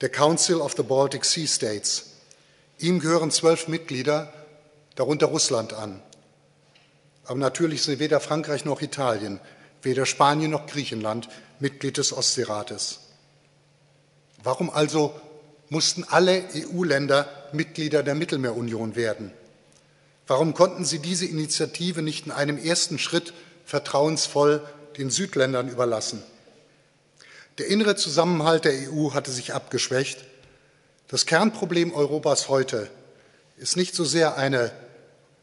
[0.00, 2.10] der Council of the Baltic Sea States.
[2.78, 4.32] Ihm gehören zwölf Mitglieder,
[4.94, 6.02] darunter Russland an.
[7.24, 9.40] Aber natürlich sind weder Frankreich noch Italien,
[9.82, 11.28] weder Spanien noch Griechenland
[11.60, 13.00] Mitglied des Ostseerates.
[14.42, 15.12] Warum also
[15.68, 19.32] mussten alle EU-Länder Mitglieder der Mittelmeerunion werden?
[20.26, 23.32] Warum konnten sie diese Initiative nicht in einem ersten Schritt
[23.64, 24.62] vertrauensvoll
[24.96, 26.22] den Südländern überlassen?
[27.58, 30.24] Der innere Zusammenhalt der EU hatte sich abgeschwächt.
[31.08, 32.88] Das Kernproblem Europas heute
[33.56, 34.70] ist nicht so sehr eine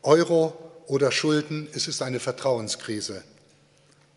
[0.02, 3.22] Euro- oder Schulden, es ist eine Vertrauenskrise.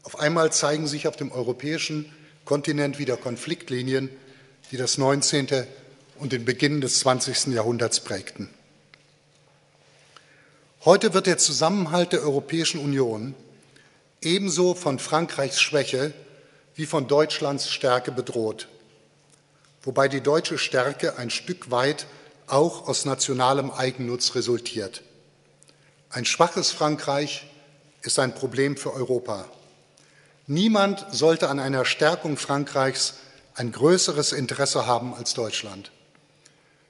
[0.05, 2.13] Auf einmal zeigen sich auf dem europäischen
[2.45, 4.11] Kontinent wieder Konfliktlinien,
[4.71, 5.67] die das 19.
[6.19, 7.49] und den Beginn des 20.
[7.49, 8.49] Jahrhunderts prägten.
[10.85, 13.35] Heute wird der Zusammenhalt der Europäischen Union
[14.23, 16.13] ebenso von Frankreichs Schwäche
[16.79, 18.69] wie von Deutschlands Stärke bedroht,
[19.83, 22.07] wobei die deutsche Stärke ein Stück weit
[22.47, 25.03] auch aus nationalem Eigennutz resultiert.
[26.09, 27.51] Ein schwaches Frankreich
[28.03, 29.47] ist ein Problem für Europa.
[30.47, 33.14] Niemand sollte an einer Stärkung Frankreichs
[33.55, 35.91] ein größeres Interesse haben als Deutschland.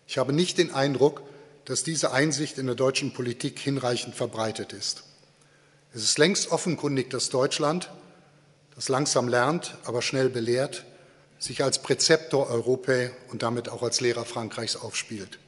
[0.06, 1.22] Ich habe nicht den Eindruck,
[1.64, 5.04] dass diese Einsicht in der deutschen Politik hinreichend verbreitet ist.
[5.94, 7.88] Es ist längst offenkundig, dass Deutschland,
[8.78, 10.84] das langsam lernt, aber schnell belehrt,
[11.40, 15.40] sich als Präzeptor Europäe und damit auch als Lehrer Frankreichs aufspielt.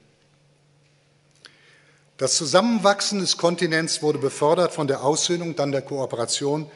[2.17, 6.69] Das Zusammenwachsen des Kontinents wurde befördert von der Aussöhnung, dann der Kooperation,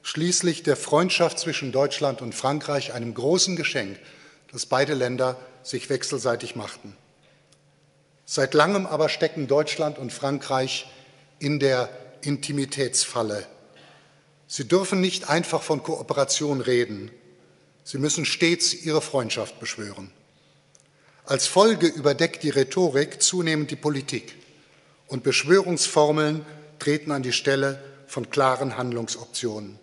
[0.00, 3.98] schließlich der Freundschaft zwischen Deutschland und Frankreich, einem großen Geschenk,
[4.50, 6.96] das beide Länder sich wechselseitig machten.
[8.24, 10.90] Seit langem aber stecken Deutschland und Frankreich
[11.38, 11.90] in der
[12.22, 13.46] Intimitätsfalle.
[14.50, 17.10] Sie dürfen nicht einfach von Kooperation reden.
[17.84, 20.10] Sie müssen stets ihre Freundschaft beschwören.
[21.26, 24.34] Als Folge überdeckt die Rhetorik zunehmend die Politik
[25.06, 26.46] und Beschwörungsformeln
[26.78, 29.78] treten an die Stelle von klaren Handlungsoptionen.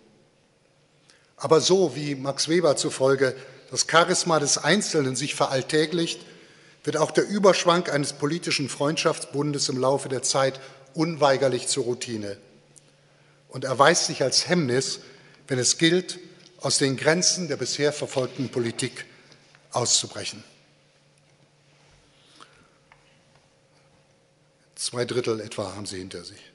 [1.36, 3.36] Aber so wie Max Weber zufolge
[3.70, 6.20] das Charisma des Einzelnen sich veralltäglicht,
[6.82, 10.58] wird auch der Überschwang eines politischen Freundschaftsbundes im Laufe der Zeit
[10.94, 12.36] unweigerlich zur Routine
[13.56, 15.00] und erweist sich als Hemmnis,
[15.48, 16.18] wenn es gilt,
[16.60, 19.06] aus den Grenzen der bisher verfolgten Politik
[19.70, 20.44] auszubrechen.
[24.74, 26.52] Zwei Drittel etwa haben sie hinter sich.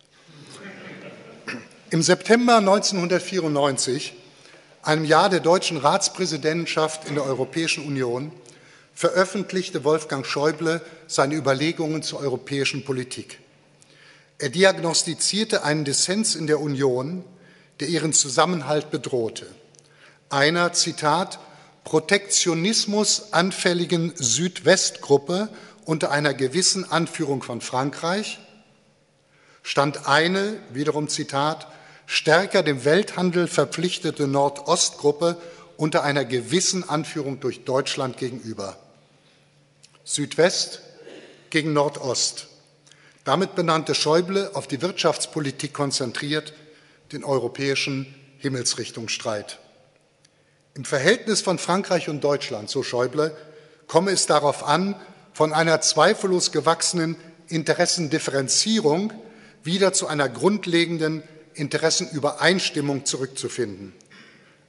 [1.89, 4.13] Im September 1994,
[4.83, 8.31] einem Jahr der deutschen Ratspräsidentschaft in der Europäischen Union,
[8.93, 13.40] veröffentlichte Wolfgang Schäuble seine Überlegungen zur europäischen Politik.
[14.41, 17.23] Er diagnostizierte einen Dissens in der Union,
[17.79, 19.45] der ihren Zusammenhalt bedrohte.
[20.31, 21.37] Einer, Zitat,
[21.83, 25.49] Protektionismus anfälligen Südwestgruppe
[25.85, 28.39] unter einer gewissen Anführung von Frankreich
[29.61, 31.67] stand eine, wiederum Zitat,
[32.07, 35.37] stärker dem Welthandel verpflichtete Nordostgruppe
[35.77, 38.75] unter einer gewissen Anführung durch Deutschland gegenüber.
[40.03, 40.81] Südwest
[41.51, 42.47] gegen Nordost.
[43.23, 46.53] Damit benannte Schäuble auf die Wirtschaftspolitik konzentriert
[47.11, 49.59] den europäischen Himmelsrichtungsstreit.
[50.73, 53.35] Im Verhältnis von Frankreich und Deutschland, so Schäuble,
[53.87, 54.95] komme es darauf an,
[55.33, 57.15] von einer zweifellos gewachsenen
[57.47, 59.13] Interessendifferenzierung
[59.63, 63.93] wieder zu einer grundlegenden Interessenübereinstimmung zurückzufinden.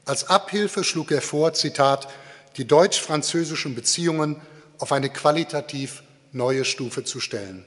[0.04, 2.08] Als Abhilfe schlug er vor, Zitat,
[2.56, 4.42] die deutsch-französischen Beziehungen
[4.78, 7.64] auf eine qualitativ neue Stufe zu stellen.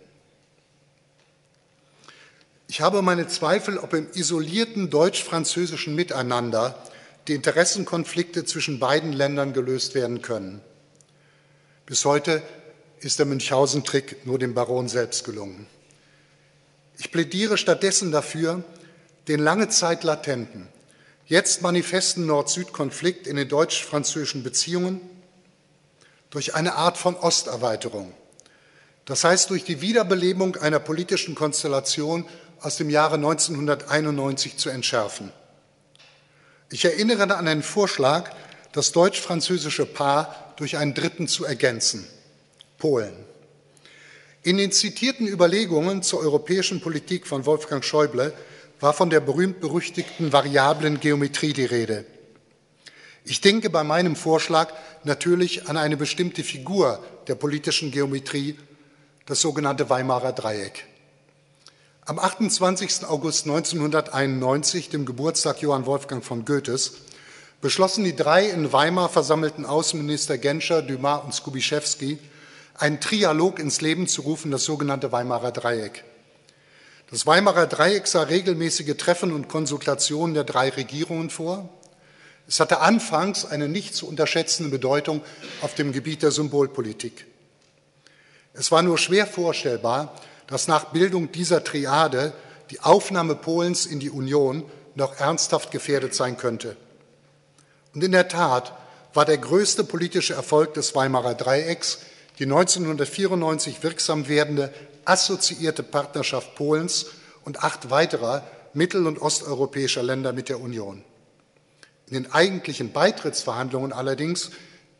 [2.68, 6.82] Ich habe meine Zweifel, ob im isolierten deutsch-französischen Miteinander
[7.28, 10.62] die Interessenkonflikte zwischen beiden Ländern gelöst werden können.
[11.86, 12.42] Bis heute
[13.00, 15.68] ist der Münchhausen-Trick nur dem Baron selbst gelungen.
[16.98, 18.64] Ich plädiere stattdessen dafür,
[19.28, 20.68] den lange Zeit latenten,
[21.28, 25.02] jetzt manifesten Nord-Süd-Konflikt in den deutsch-französischen Beziehungen
[26.32, 28.12] durch eine Art von Osterweiterung,
[29.06, 32.26] das heißt durch die Wiederbelebung einer politischen Konstellation
[32.66, 35.32] aus dem Jahre 1991 zu entschärfen.
[36.72, 38.32] Ich erinnere an einen Vorschlag,
[38.72, 42.08] das deutsch-französische Paar durch einen Dritten zu ergänzen.
[42.80, 43.14] Polen.
[44.42, 48.34] In den zitierten Überlegungen zur europäischen Politik von Wolfgang Schäuble
[48.80, 52.06] war von der berühmt-berüchtigten variablen Geometrie die Rede.
[53.26, 54.74] Ich denke bei meinem Vorschlag
[55.04, 58.58] natürlich an eine bestimmte Figur der politischen Geometrie,
[59.28, 60.86] das sogenannte Weimarer Dreieck.
[62.08, 63.08] Am 28.
[63.08, 66.98] August 1991, dem Geburtstag Johann Wolfgang von Goethes,
[67.62, 72.20] beschlossen die drei in Weimar versammelten Außenminister Genscher, Dumas und Skubiszewski,
[72.76, 76.04] einen Trialog ins Leben zu rufen, das sogenannte Weimarer Dreieck.
[77.10, 81.70] Das Weimarer Dreieck sah regelmäßige Treffen und Konsultationen der drei Regierungen vor.
[82.48, 85.24] Es hatte anfangs eine nicht zu unterschätzende Bedeutung
[85.64, 87.26] auf dem Gebiet der Symbolpolitik.
[88.54, 90.14] Es war nur schwer vorstellbar,
[90.48, 92.34] dass nach Bildung dieser Triade
[92.72, 94.64] die Aufnahme Polens in die Union
[94.96, 96.76] noch ernsthaft gefährdet sein könnte.
[97.94, 98.74] Und in der Tat
[99.14, 102.00] war der größte politische Erfolg des Weimarer Dreiecks
[102.40, 104.74] die 1994 wirksam werdende
[105.06, 107.06] assoziierte Partnerschaft Polens
[107.46, 108.44] und acht weiterer
[108.74, 111.04] mittel- und osteuropäischer Länder mit der Union.
[112.08, 114.52] In den eigentlichen Beitrittsverhandlungen allerdings,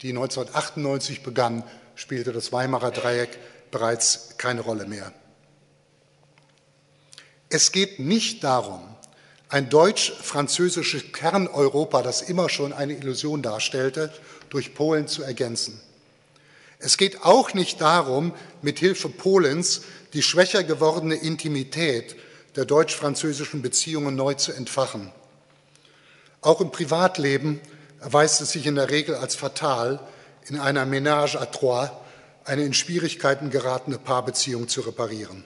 [0.02, 1.64] die 1998 begannen,
[1.96, 3.38] spielte das Weimarer Dreieck
[3.70, 5.12] bereits keine Rolle mehr.
[7.56, 8.82] Es geht nicht darum,
[9.48, 14.12] ein deutsch-französisches Kerneuropa, das immer schon eine Illusion darstellte,
[14.50, 15.80] durch Polen zu ergänzen.
[16.80, 22.18] Es geht auch nicht darum, mit Hilfe Polens die schwächer gewordene Intimität
[22.58, 25.10] der deutsch-französischen Beziehungen neu zu entfachen.
[26.42, 27.62] Auch im Privatleben
[28.02, 30.02] erweist es sich in der Regel als fatal,
[30.50, 31.90] in einer Ménage à trois
[32.44, 35.46] eine in Schwierigkeiten geratene Paarbeziehung zu reparieren.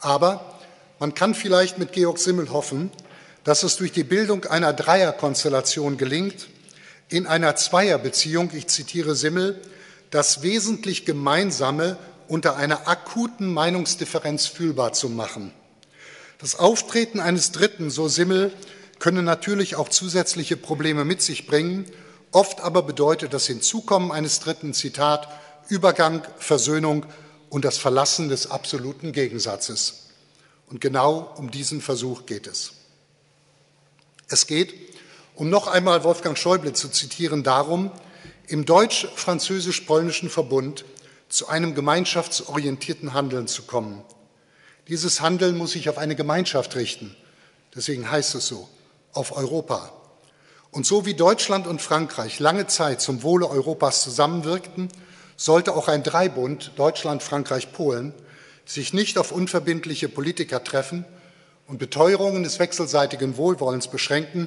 [0.00, 0.56] Aber
[1.00, 2.92] man kann vielleicht mit Georg Simmel hoffen,
[3.42, 6.46] dass es durch die Bildung einer Dreierkonstellation gelingt,
[7.08, 9.60] in einer Zweierbeziehung, ich zitiere Simmel,
[10.10, 11.96] das wesentlich Gemeinsame
[12.28, 15.52] unter einer akuten Meinungsdifferenz fühlbar zu machen.
[16.38, 18.52] Das Auftreten eines Dritten, so Simmel,
[18.98, 21.86] könne natürlich auch zusätzliche Probleme mit sich bringen.
[22.30, 25.28] Oft aber bedeutet das Hinzukommen eines Dritten, Zitat,
[25.68, 27.06] Übergang, Versöhnung
[27.48, 29.99] und das Verlassen des absoluten Gegensatzes.
[30.70, 32.72] Und genau um diesen Versuch geht es.
[34.28, 34.72] Es geht,
[35.34, 37.90] um noch einmal Wolfgang Schäuble zu zitieren, darum,
[38.46, 40.84] im deutsch-französisch-polnischen Verbund
[41.28, 44.02] zu einem gemeinschaftsorientierten Handeln zu kommen.
[44.88, 47.16] Dieses Handeln muss sich auf eine Gemeinschaft richten.
[47.74, 48.68] Deswegen heißt es so,
[49.12, 49.92] auf Europa.
[50.70, 54.88] Und so wie Deutschland und Frankreich lange Zeit zum Wohle Europas zusammenwirkten,
[55.36, 58.12] sollte auch ein Dreibund Deutschland, Frankreich, Polen
[58.74, 61.04] sich nicht auf unverbindliche Politiker treffen
[61.66, 64.46] und Beteuerungen des wechselseitigen Wohlwollens beschränken.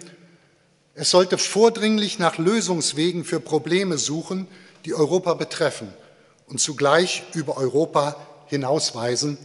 [0.96, 4.48] Es sollte vordringlich nach Lösungswegen für Probleme suchen,
[4.86, 5.94] die Europa betreffen
[6.48, 8.16] und zugleich über Europa
[8.48, 9.38] hinausweisen.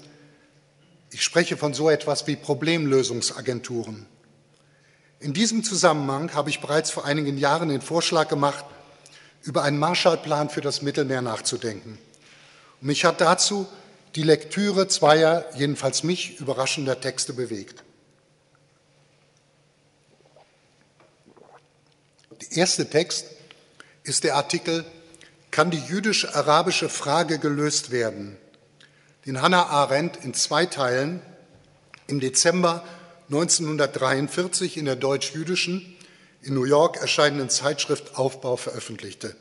[1.10, 4.06] Ich spreche von so etwas wie Problemlösungsagenturen.
[5.18, 8.64] In diesem Zusammenhang habe ich bereits vor einigen Jahren den Vorschlag gemacht,
[9.42, 11.98] über einen Marshallplan für das Mittelmeer nachzudenken.
[12.80, 13.66] Mich hat dazu
[14.14, 17.84] die Lektüre zweier, jedenfalls mich, überraschender Texte bewegt.
[22.40, 23.26] Der erste Text
[24.02, 24.84] ist der Artikel
[25.50, 28.36] Kann die jüdisch-arabische Frage gelöst werden?
[29.28, 31.20] den Hannah Arendt in zwei Teilen
[32.06, 32.82] im Dezember
[33.26, 35.94] 1943 in der deutsch-jüdischen,
[36.40, 39.36] in New York erscheinenden Zeitschrift Aufbau veröffentlichte.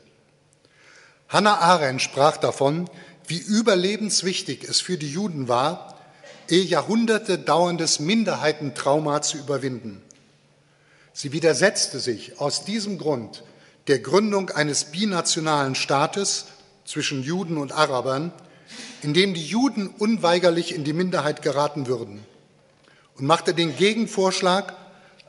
[1.30, 2.90] Hannah Arendt sprach davon,
[3.28, 5.98] wie überlebenswichtig es für die Juden war,
[6.48, 10.02] ihr Jahrhunderte dauerndes Minderheitentrauma zu überwinden.
[11.12, 13.44] Sie widersetzte sich aus diesem Grund
[13.86, 16.46] der Gründung eines binationalen Staates
[16.84, 18.32] zwischen Juden und Arabern,
[19.02, 22.24] in dem die Juden unweigerlich in die Minderheit geraten würden,
[23.16, 24.74] und machte den Gegenvorschlag,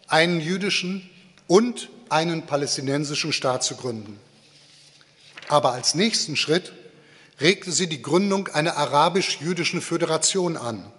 [0.07, 1.09] einen jüdischen
[1.47, 4.19] und einen palästinensischen Staat zu gründen.
[5.47, 6.71] Aber als nächsten Schritt
[7.39, 10.91] regte sie die Gründung einer arabisch-jüdischen Föderation an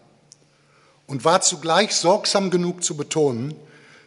[1.07, 3.55] und war zugleich sorgsam genug zu betonen,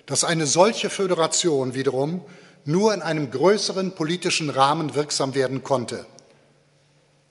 [0.05, 2.21] dass eine solche Föderation wiederum
[2.65, 6.05] nur in einem größeren politischen Rahmen wirksam werden konnte.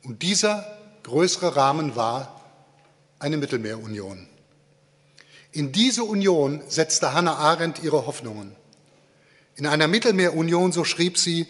[0.05, 0.67] Und dieser
[1.05, 2.41] größere Rahmen war
[3.19, 4.29] eine Mittelmeerunion.
[5.53, 8.57] In diese Union setzte Hannah Arendt ihre Hoffnungen.
[9.55, 11.47] In einer Mittelmeerunion, so schrieb sie,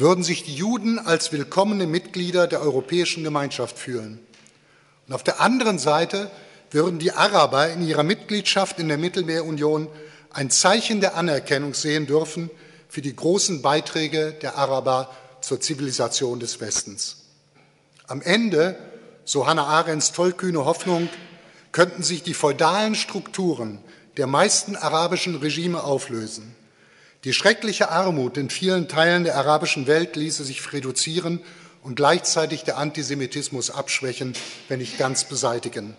[0.00, 4.18] würden sich die Juden als willkommene Mitglieder der europäischen Gemeinschaft fühlen.
[5.06, 6.30] Und auf der anderen Seite
[6.70, 9.88] würden die Araber in ihrer Mitgliedschaft in der Mittelmeerunion
[10.32, 12.50] ein Zeichen der Anerkennung sehen dürfen
[12.88, 17.16] für die großen Beiträge der Araber zur Zivilisation des Westens.
[18.06, 18.76] Am Ende,
[19.24, 21.08] so Hannah Arendts tollkühne Hoffnung,
[21.72, 23.78] könnten sich die feudalen Strukturen
[24.16, 26.54] der meisten arabischen Regime auflösen.
[27.24, 31.40] Die schreckliche Armut in vielen Teilen der arabischen Welt ließe sich reduzieren
[31.82, 34.32] und gleichzeitig der Antisemitismus abschwächen,
[34.68, 35.96] wenn nicht ganz beseitigen.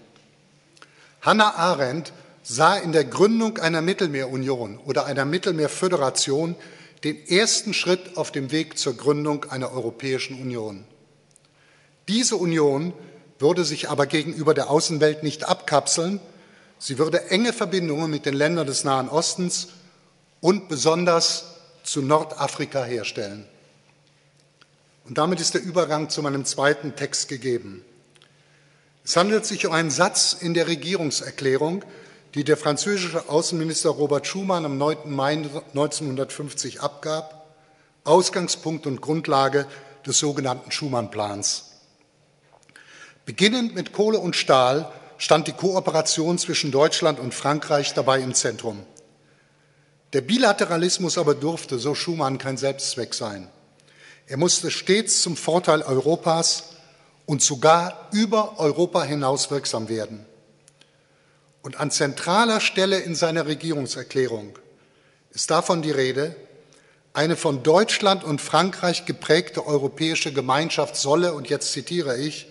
[1.21, 2.11] Hannah Arendt
[2.41, 6.55] sah in der Gründung einer Mittelmeerunion oder einer Mittelmeerföderation
[7.03, 10.85] den ersten Schritt auf dem Weg zur Gründung einer Europäischen Union.
[12.07, 12.93] Diese Union
[13.37, 16.19] würde sich aber gegenüber der Außenwelt nicht abkapseln,
[16.79, 19.69] sie würde enge Verbindungen mit den Ländern des Nahen Ostens
[20.41, 21.45] und besonders
[21.83, 23.47] zu Nordafrika herstellen.
[25.05, 27.85] Und damit ist der Übergang zu meinem zweiten Text gegeben.
[29.03, 31.83] Es handelt sich um einen Satz in der Regierungserklärung,
[32.35, 34.97] die der französische Außenminister Robert Schuman am 9.
[35.13, 37.55] Mai 1950 abgab,
[38.03, 39.65] Ausgangspunkt und Grundlage
[40.05, 41.71] des sogenannten Schuman-Plans.
[43.25, 48.85] Beginnend mit Kohle und Stahl stand die Kooperation zwischen Deutschland und Frankreich dabei im Zentrum.
[50.13, 53.49] Der Bilateralismus aber durfte, so Schumann, kein Selbstzweck sein.
[54.27, 56.71] Er musste stets zum Vorteil Europas
[57.25, 60.25] und sogar über Europa hinaus wirksam werden.
[61.61, 64.57] Und an zentraler Stelle in seiner Regierungserklärung
[65.31, 66.35] ist davon die Rede,
[67.13, 72.47] eine von Deutschland und Frankreich geprägte europäische Gemeinschaft solle, und jetzt zitiere ich,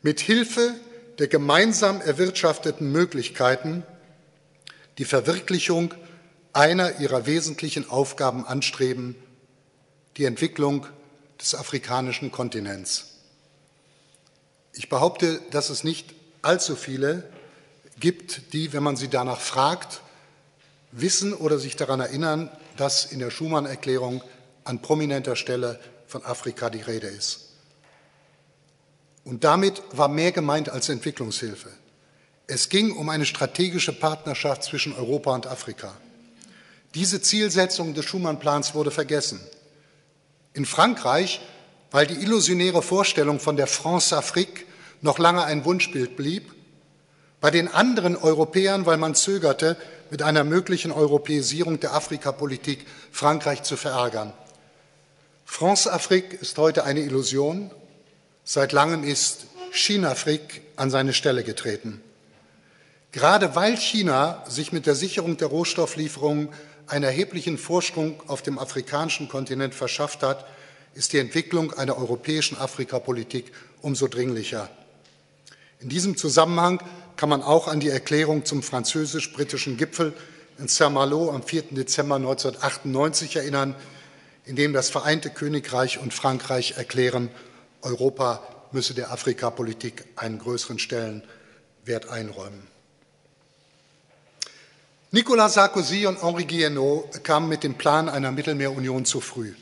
[0.00, 0.74] mit Hilfe
[1.18, 3.84] der gemeinsam erwirtschafteten Möglichkeiten
[4.98, 5.94] die Verwirklichung
[6.52, 9.16] einer ihrer wesentlichen Aufgaben anstreben,
[10.16, 10.86] die Entwicklung
[11.40, 13.06] des afrikanischen Kontinents.
[14.74, 17.28] Ich behaupte, dass es nicht allzu viele
[17.98, 20.00] gibt, die, wenn man sie danach fragt,
[20.92, 24.22] wissen oder sich daran erinnern, dass in der Schumann-Erklärung
[24.64, 27.48] an prominenter Stelle von Afrika die Rede ist.
[29.24, 31.70] Und damit war mehr gemeint als Entwicklungshilfe.
[32.54, 35.94] Es ging um eine strategische Partnerschaft zwischen Europa und Afrika.
[36.94, 39.40] Diese Zielsetzung des Schumann-Plans wurde vergessen.
[40.52, 41.40] In Frankreich,
[41.90, 44.66] weil die illusionäre Vorstellung von der France-Afrique
[45.00, 46.52] noch lange ein Wunschbild blieb,
[47.40, 49.78] bei den anderen Europäern, weil man zögerte,
[50.10, 54.34] mit einer möglichen Europäisierung der Afrikapolitik Frankreich zu verärgern.
[55.46, 57.70] France-Afrique ist heute eine Illusion.
[58.44, 62.02] Seit langem ist China-Afrique an seine Stelle getreten.
[63.12, 66.48] Gerade weil China sich mit der Sicherung der Rohstofflieferungen
[66.86, 70.46] einen erheblichen Vorsprung auf dem afrikanischen Kontinent verschafft hat,
[70.94, 73.52] ist die Entwicklung einer europäischen Afrikapolitik
[73.82, 74.70] umso dringlicher.
[75.80, 76.82] In diesem Zusammenhang
[77.16, 80.14] kann man auch an die Erklärung zum französisch-britischen Gipfel
[80.58, 81.64] in Saint-Malo am 4.
[81.72, 83.74] Dezember 1998 erinnern,
[84.44, 87.30] in dem das Vereinte Königreich und Frankreich erklären,
[87.82, 92.71] Europa müsse der Afrikapolitik einen größeren Stellenwert einräumen.
[95.14, 99.52] Nicolas Sarkozy und Henri Guillenot kamen mit dem Plan einer Mittelmeerunion zu früh.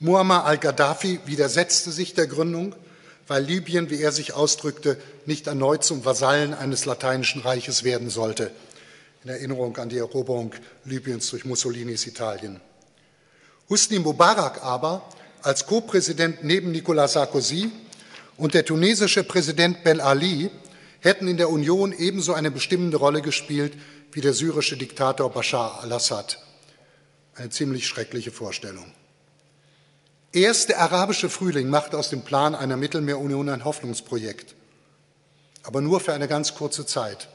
[0.00, 2.74] Muammar al-Gaddafi widersetzte sich der Gründung,
[3.26, 8.50] weil Libyen, wie er sich ausdrückte, nicht erneut zum Vasallen eines lateinischen Reiches werden sollte,
[9.24, 10.52] in Erinnerung an die Eroberung
[10.84, 12.60] Libyens durch Mussolinis Italien.
[13.70, 15.08] Husni Mubarak aber
[15.40, 17.70] als Co-Präsident neben Nicolas Sarkozy
[18.36, 20.50] und der tunesische Präsident Ben Ali
[21.00, 23.72] hätten in der Union ebenso eine bestimmende Rolle gespielt
[24.12, 26.38] wie der syrische Diktator Bashar al-Assad.
[27.34, 28.92] Eine ziemlich schreckliche Vorstellung.
[30.32, 34.54] Erst der arabische Frühling machte aus dem Plan einer Mittelmeerunion ein Hoffnungsprojekt,
[35.64, 37.28] aber nur für eine ganz kurze Zeit.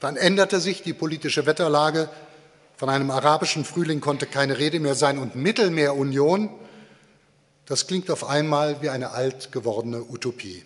[0.00, 2.08] Dann änderte sich die politische Wetterlage,
[2.76, 6.48] von einem arabischen Frühling konnte keine Rede mehr sein und Mittelmeerunion,
[7.66, 10.64] das klingt auf einmal wie eine alt gewordene Utopie.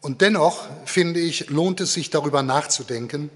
[0.00, 3.30] Und dennoch, finde ich, lohnt es sich darüber nachzudenken,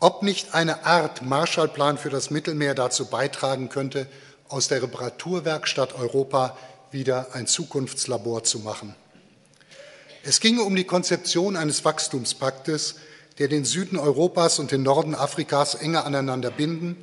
[0.00, 4.06] ob nicht eine Art Marshallplan für das Mittelmeer dazu beitragen könnte,
[4.48, 6.56] aus der Reparaturwerkstatt Europa
[6.90, 8.94] wieder ein Zukunftslabor zu machen.
[10.24, 12.96] Es ginge um die Konzeption eines Wachstumspaktes,
[13.38, 16.96] der den Süden Europas und den Norden Afrikas enger aneinander binden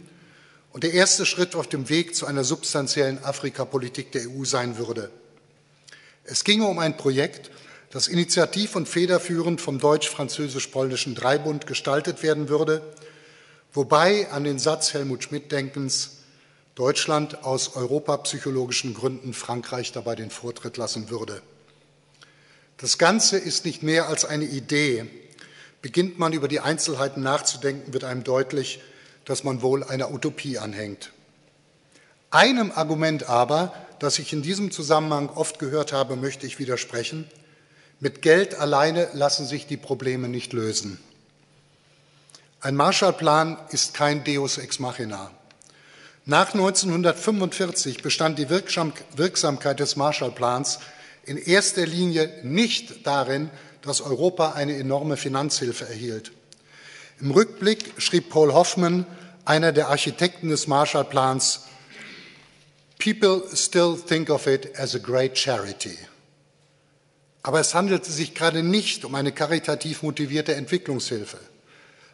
[0.71, 5.09] und der erste Schritt auf dem Weg zu einer substanziellen Afrikapolitik der EU sein würde.
[6.23, 7.49] Es ginge um ein Projekt,
[7.91, 12.81] das initiativ und federführend vom deutsch-französisch-polnischen Dreibund gestaltet werden würde,
[13.73, 16.17] wobei an den Satz Helmut Schmidt-Denkens
[16.75, 21.41] Deutschland aus europapsychologischen Gründen Frankreich dabei den Vortritt lassen würde.
[22.77, 25.05] Das Ganze ist nicht mehr als eine Idee.
[25.81, 28.81] Beginnt man über die Einzelheiten nachzudenken, wird einem deutlich,
[29.25, 31.11] dass man wohl einer Utopie anhängt.
[32.31, 37.27] Einem Argument aber, das ich in diesem Zusammenhang oft gehört habe, möchte ich widersprechen.
[37.99, 40.99] Mit Geld alleine lassen sich die Probleme nicht lösen.
[42.61, 45.31] Ein Marshallplan ist kein Deus ex machina.
[46.25, 50.79] Nach 1945 bestand die Wirksamkeit des Marshallplans
[51.25, 53.49] in erster Linie nicht darin,
[53.81, 56.31] dass Europa eine enorme Finanzhilfe erhielt.
[57.19, 59.05] Im Rückblick schrieb Paul Hoffman,
[59.45, 61.61] einer der Architekten des Marshallplans,
[62.99, 65.97] People still think of it as a great charity.
[67.41, 71.37] Aber es handelte sich gerade nicht um eine karitativ motivierte Entwicklungshilfe.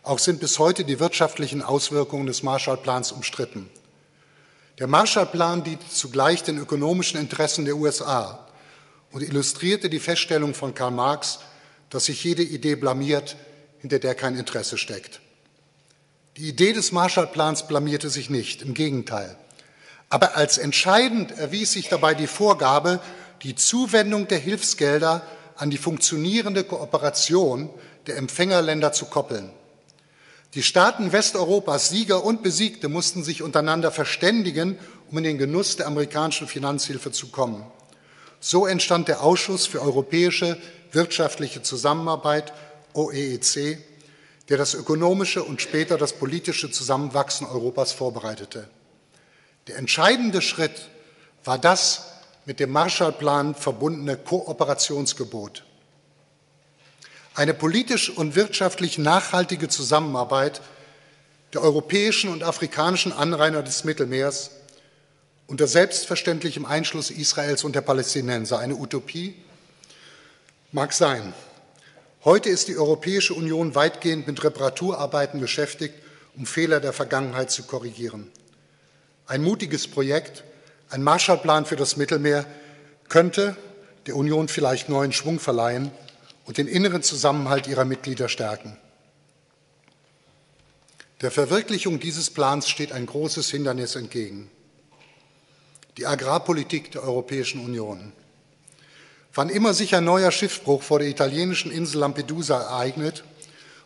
[0.03, 3.69] Auch sind bis heute die wirtschaftlichen Auswirkungen des Marshallplans umstritten.
[4.77, 8.45] Der Marshallplan diente zugleich den ökonomischen Interessen der USA
[9.11, 11.39] und illustrierte die Feststellung von Karl Marx,
[11.89, 13.37] dass sich jede Idee blamiert,
[13.79, 15.21] hinter der kein Interesse steckt.
[16.37, 19.37] Die Idee des Marshallplans blamierte sich nicht, im Gegenteil.
[20.09, 22.99] Aber als entscheidend erwies sich dabei die Vorgabe,
[23.43, 25.21] die Zuwendung der Hilfsgelder
[25.55, 27.69] an die funktionierende Kooperation
[28.07, 29.51] der Empfängerländer zu koppeln.
[30.53, 34.77] Die Staaten Westeuropas, Sieger und Besiegte, mussten sich untereinander verständigen,
[35.11, 37.65] um in den Genuss der amerikanischen Finanzhilfe zu kommen.
[38.39, 40.57] So entstand der Ausschuss für europäische
[40.91, 42.53] wirtschaftliche Zusammenarbeit,
[42.93, 43.79] OEEC,
[44.49, 48.67] der das ökonomische und später das politische Zusammenwachsen Europas vorbereitete.
[49.67, 50.89] Der entscheidende Schritt
[51.43, 52.14] war das
[52.45, 55.63] mit dem Marshallplan verbundene Kooperationsgebot.
[57.33, 60.61] Eine politisch und wirtschaftlich nachhaltige Zusammenarbeit
[61.53, 64.51] der europäischen und afrikanischen Anrainer des Mittelmeers
[65.47, 68.59] unter selbstverständlichem Einschluss Israels und der Palästinenser.
[68.59, 69.35] Eine Utopie
[70.71, 71.33] mag sein.
[72.23, 75.93] Heute ist die Europäische Union weitgehend mit Reparaturarbeiten beschäftigt,
[76.35, 78.31] um Fehler der Vergangenheit zu korrigieren.
[79.27, 80.43] Ein mutiges Projekt,
[80.89, 82.45] ein Marshallplan für das Mittelmeer
[83.09, 83.55] könnte
[84.07, 85.91] der Union vielleicht neuen Schwung verleihen
[86.45, 88.77] und den inneren Zusammenhalt ihrer Mitglieder stärken.
[91.21, 94.51] Der Verwirklichung dieses Plans steht ein großes Hindernis entgegen.
[95.97, 98.11] Die Agrarpolitik der Europäischen Union.
[99.33, 103.23] Wann immer sich ein neuer Schiffbruch vor der italienischen Insel Lampedusa ereignet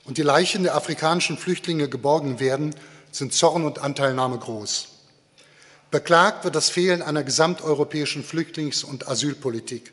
[0.06, 2.76] und die Leichen der afrikanischen Flüchtlinge geborgen werden,
[3.12, 4.89] sind Zorn und Anteilnahme groß.
[5.92, 9.92] Beklagt wird das Fehlen einer gesamteuropäischen Flüchtlings- und Asylpolitik.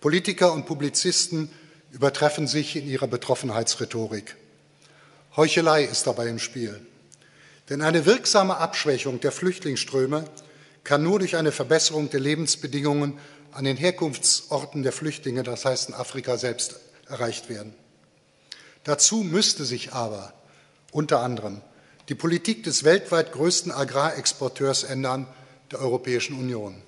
[0.00, 1.50] Politiker und Publizisten
[1.90, 4.36] übertreffen sich in ihrer Betroffenheitsrhetorik.
[5.36, 6.84] Heuchelei ist dabei im Spiel.
[7.70, 10.24] Denn eine wirksame Abschwächung der Flüchtlingsströme
[10.84, 13.18] kann nur durch eine Verbesserung der Lebensbedingungen
[13.52, 17.74] an den Herkunftsorten der Flüchtlinge, das heißt in Afrika selbst, erreicht werden.
[18.84, 20.34] Dazu müsste sich aber
[20.90, 21.62] unter anderem
[22.12, 25.26] die Politik des weltweit größten Agrarexporteurs ändern,
[25.70, 26.82] der Europäischen Union.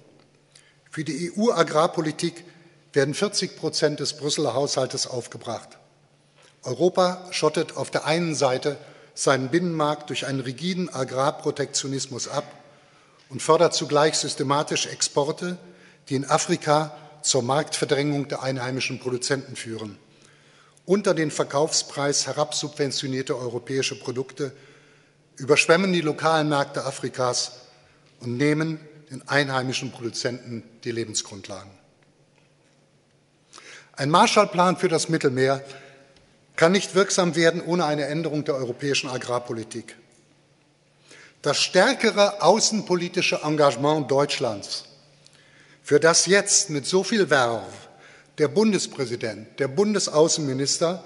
[0.91, 2.45] Für die EU-Agrarpolitik
[2.93, 5.79] werden 40 Prozent des Brüsseler Haushaltes aufgebracht.
[6.63, 8.77] Europa schottet auf der einen Seite
[9.15, 12.45] seinen Binnenmarkt durch einen rigiden Agrarprotektionismus ab
[13.31, 15.57] und fördert zugleich systematisch Exporte,
[16.11, 19.97] die in Afrika zur Marktverdrängung der einheimischen Produzenten führen.
[20.85, 24.53] Unter den Verkaufspreis herabsubventionierte europäische Produkte
[25.37, 27.53] überschwemmen die lokalen Märkte Afrikas
[28.21, 28.79] und nehmen
[29.11, 31.71] den einheimischen Produzenten die Lebensgrundlagen.
[33.97, 35.65] Ein Marshallplan für das Mittelmeer
[36.57, 39.97] kann nicht wirksam werden ohne eine Änderung der europäischen Agrarpolitik.
[41.43, 44.85] Das stärkere außenpolitische Engagement Deutschlands,
[45.83, 47.89] für das jetzt mit so viel Werf
[48.39, 51.05] der Bundespräsident, der Bundesaußenminister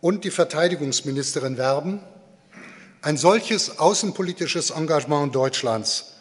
[0.00, 2.00] und die Verteidigungsministerin werben,
[3.02, 6.12] ein solches außenpolitisches Engagement Deutschlands.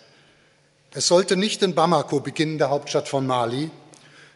[0.91, 3.69] Es sollte nicht in Bamako beginnen, der Hauptstadt von Mali,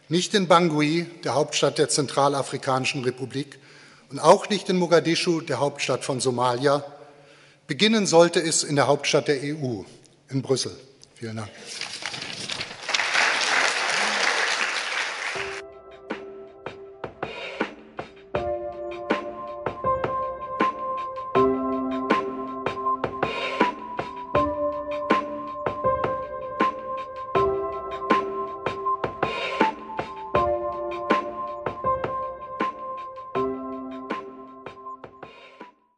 [0.08, 3.58] nicht in Bangui, der Hauptstadt der Zentralafrikanischen Republik,
[4.10, 6.84] und auch nicht in Mogadischu, der Hauptstadt von Somalia.
[7.66, 9.82] Beginnen sollte es in der Hauptstadt der EU,
[10.28, 10.76] in Brüssel.
[11.16, 11.50] Vielen Dank.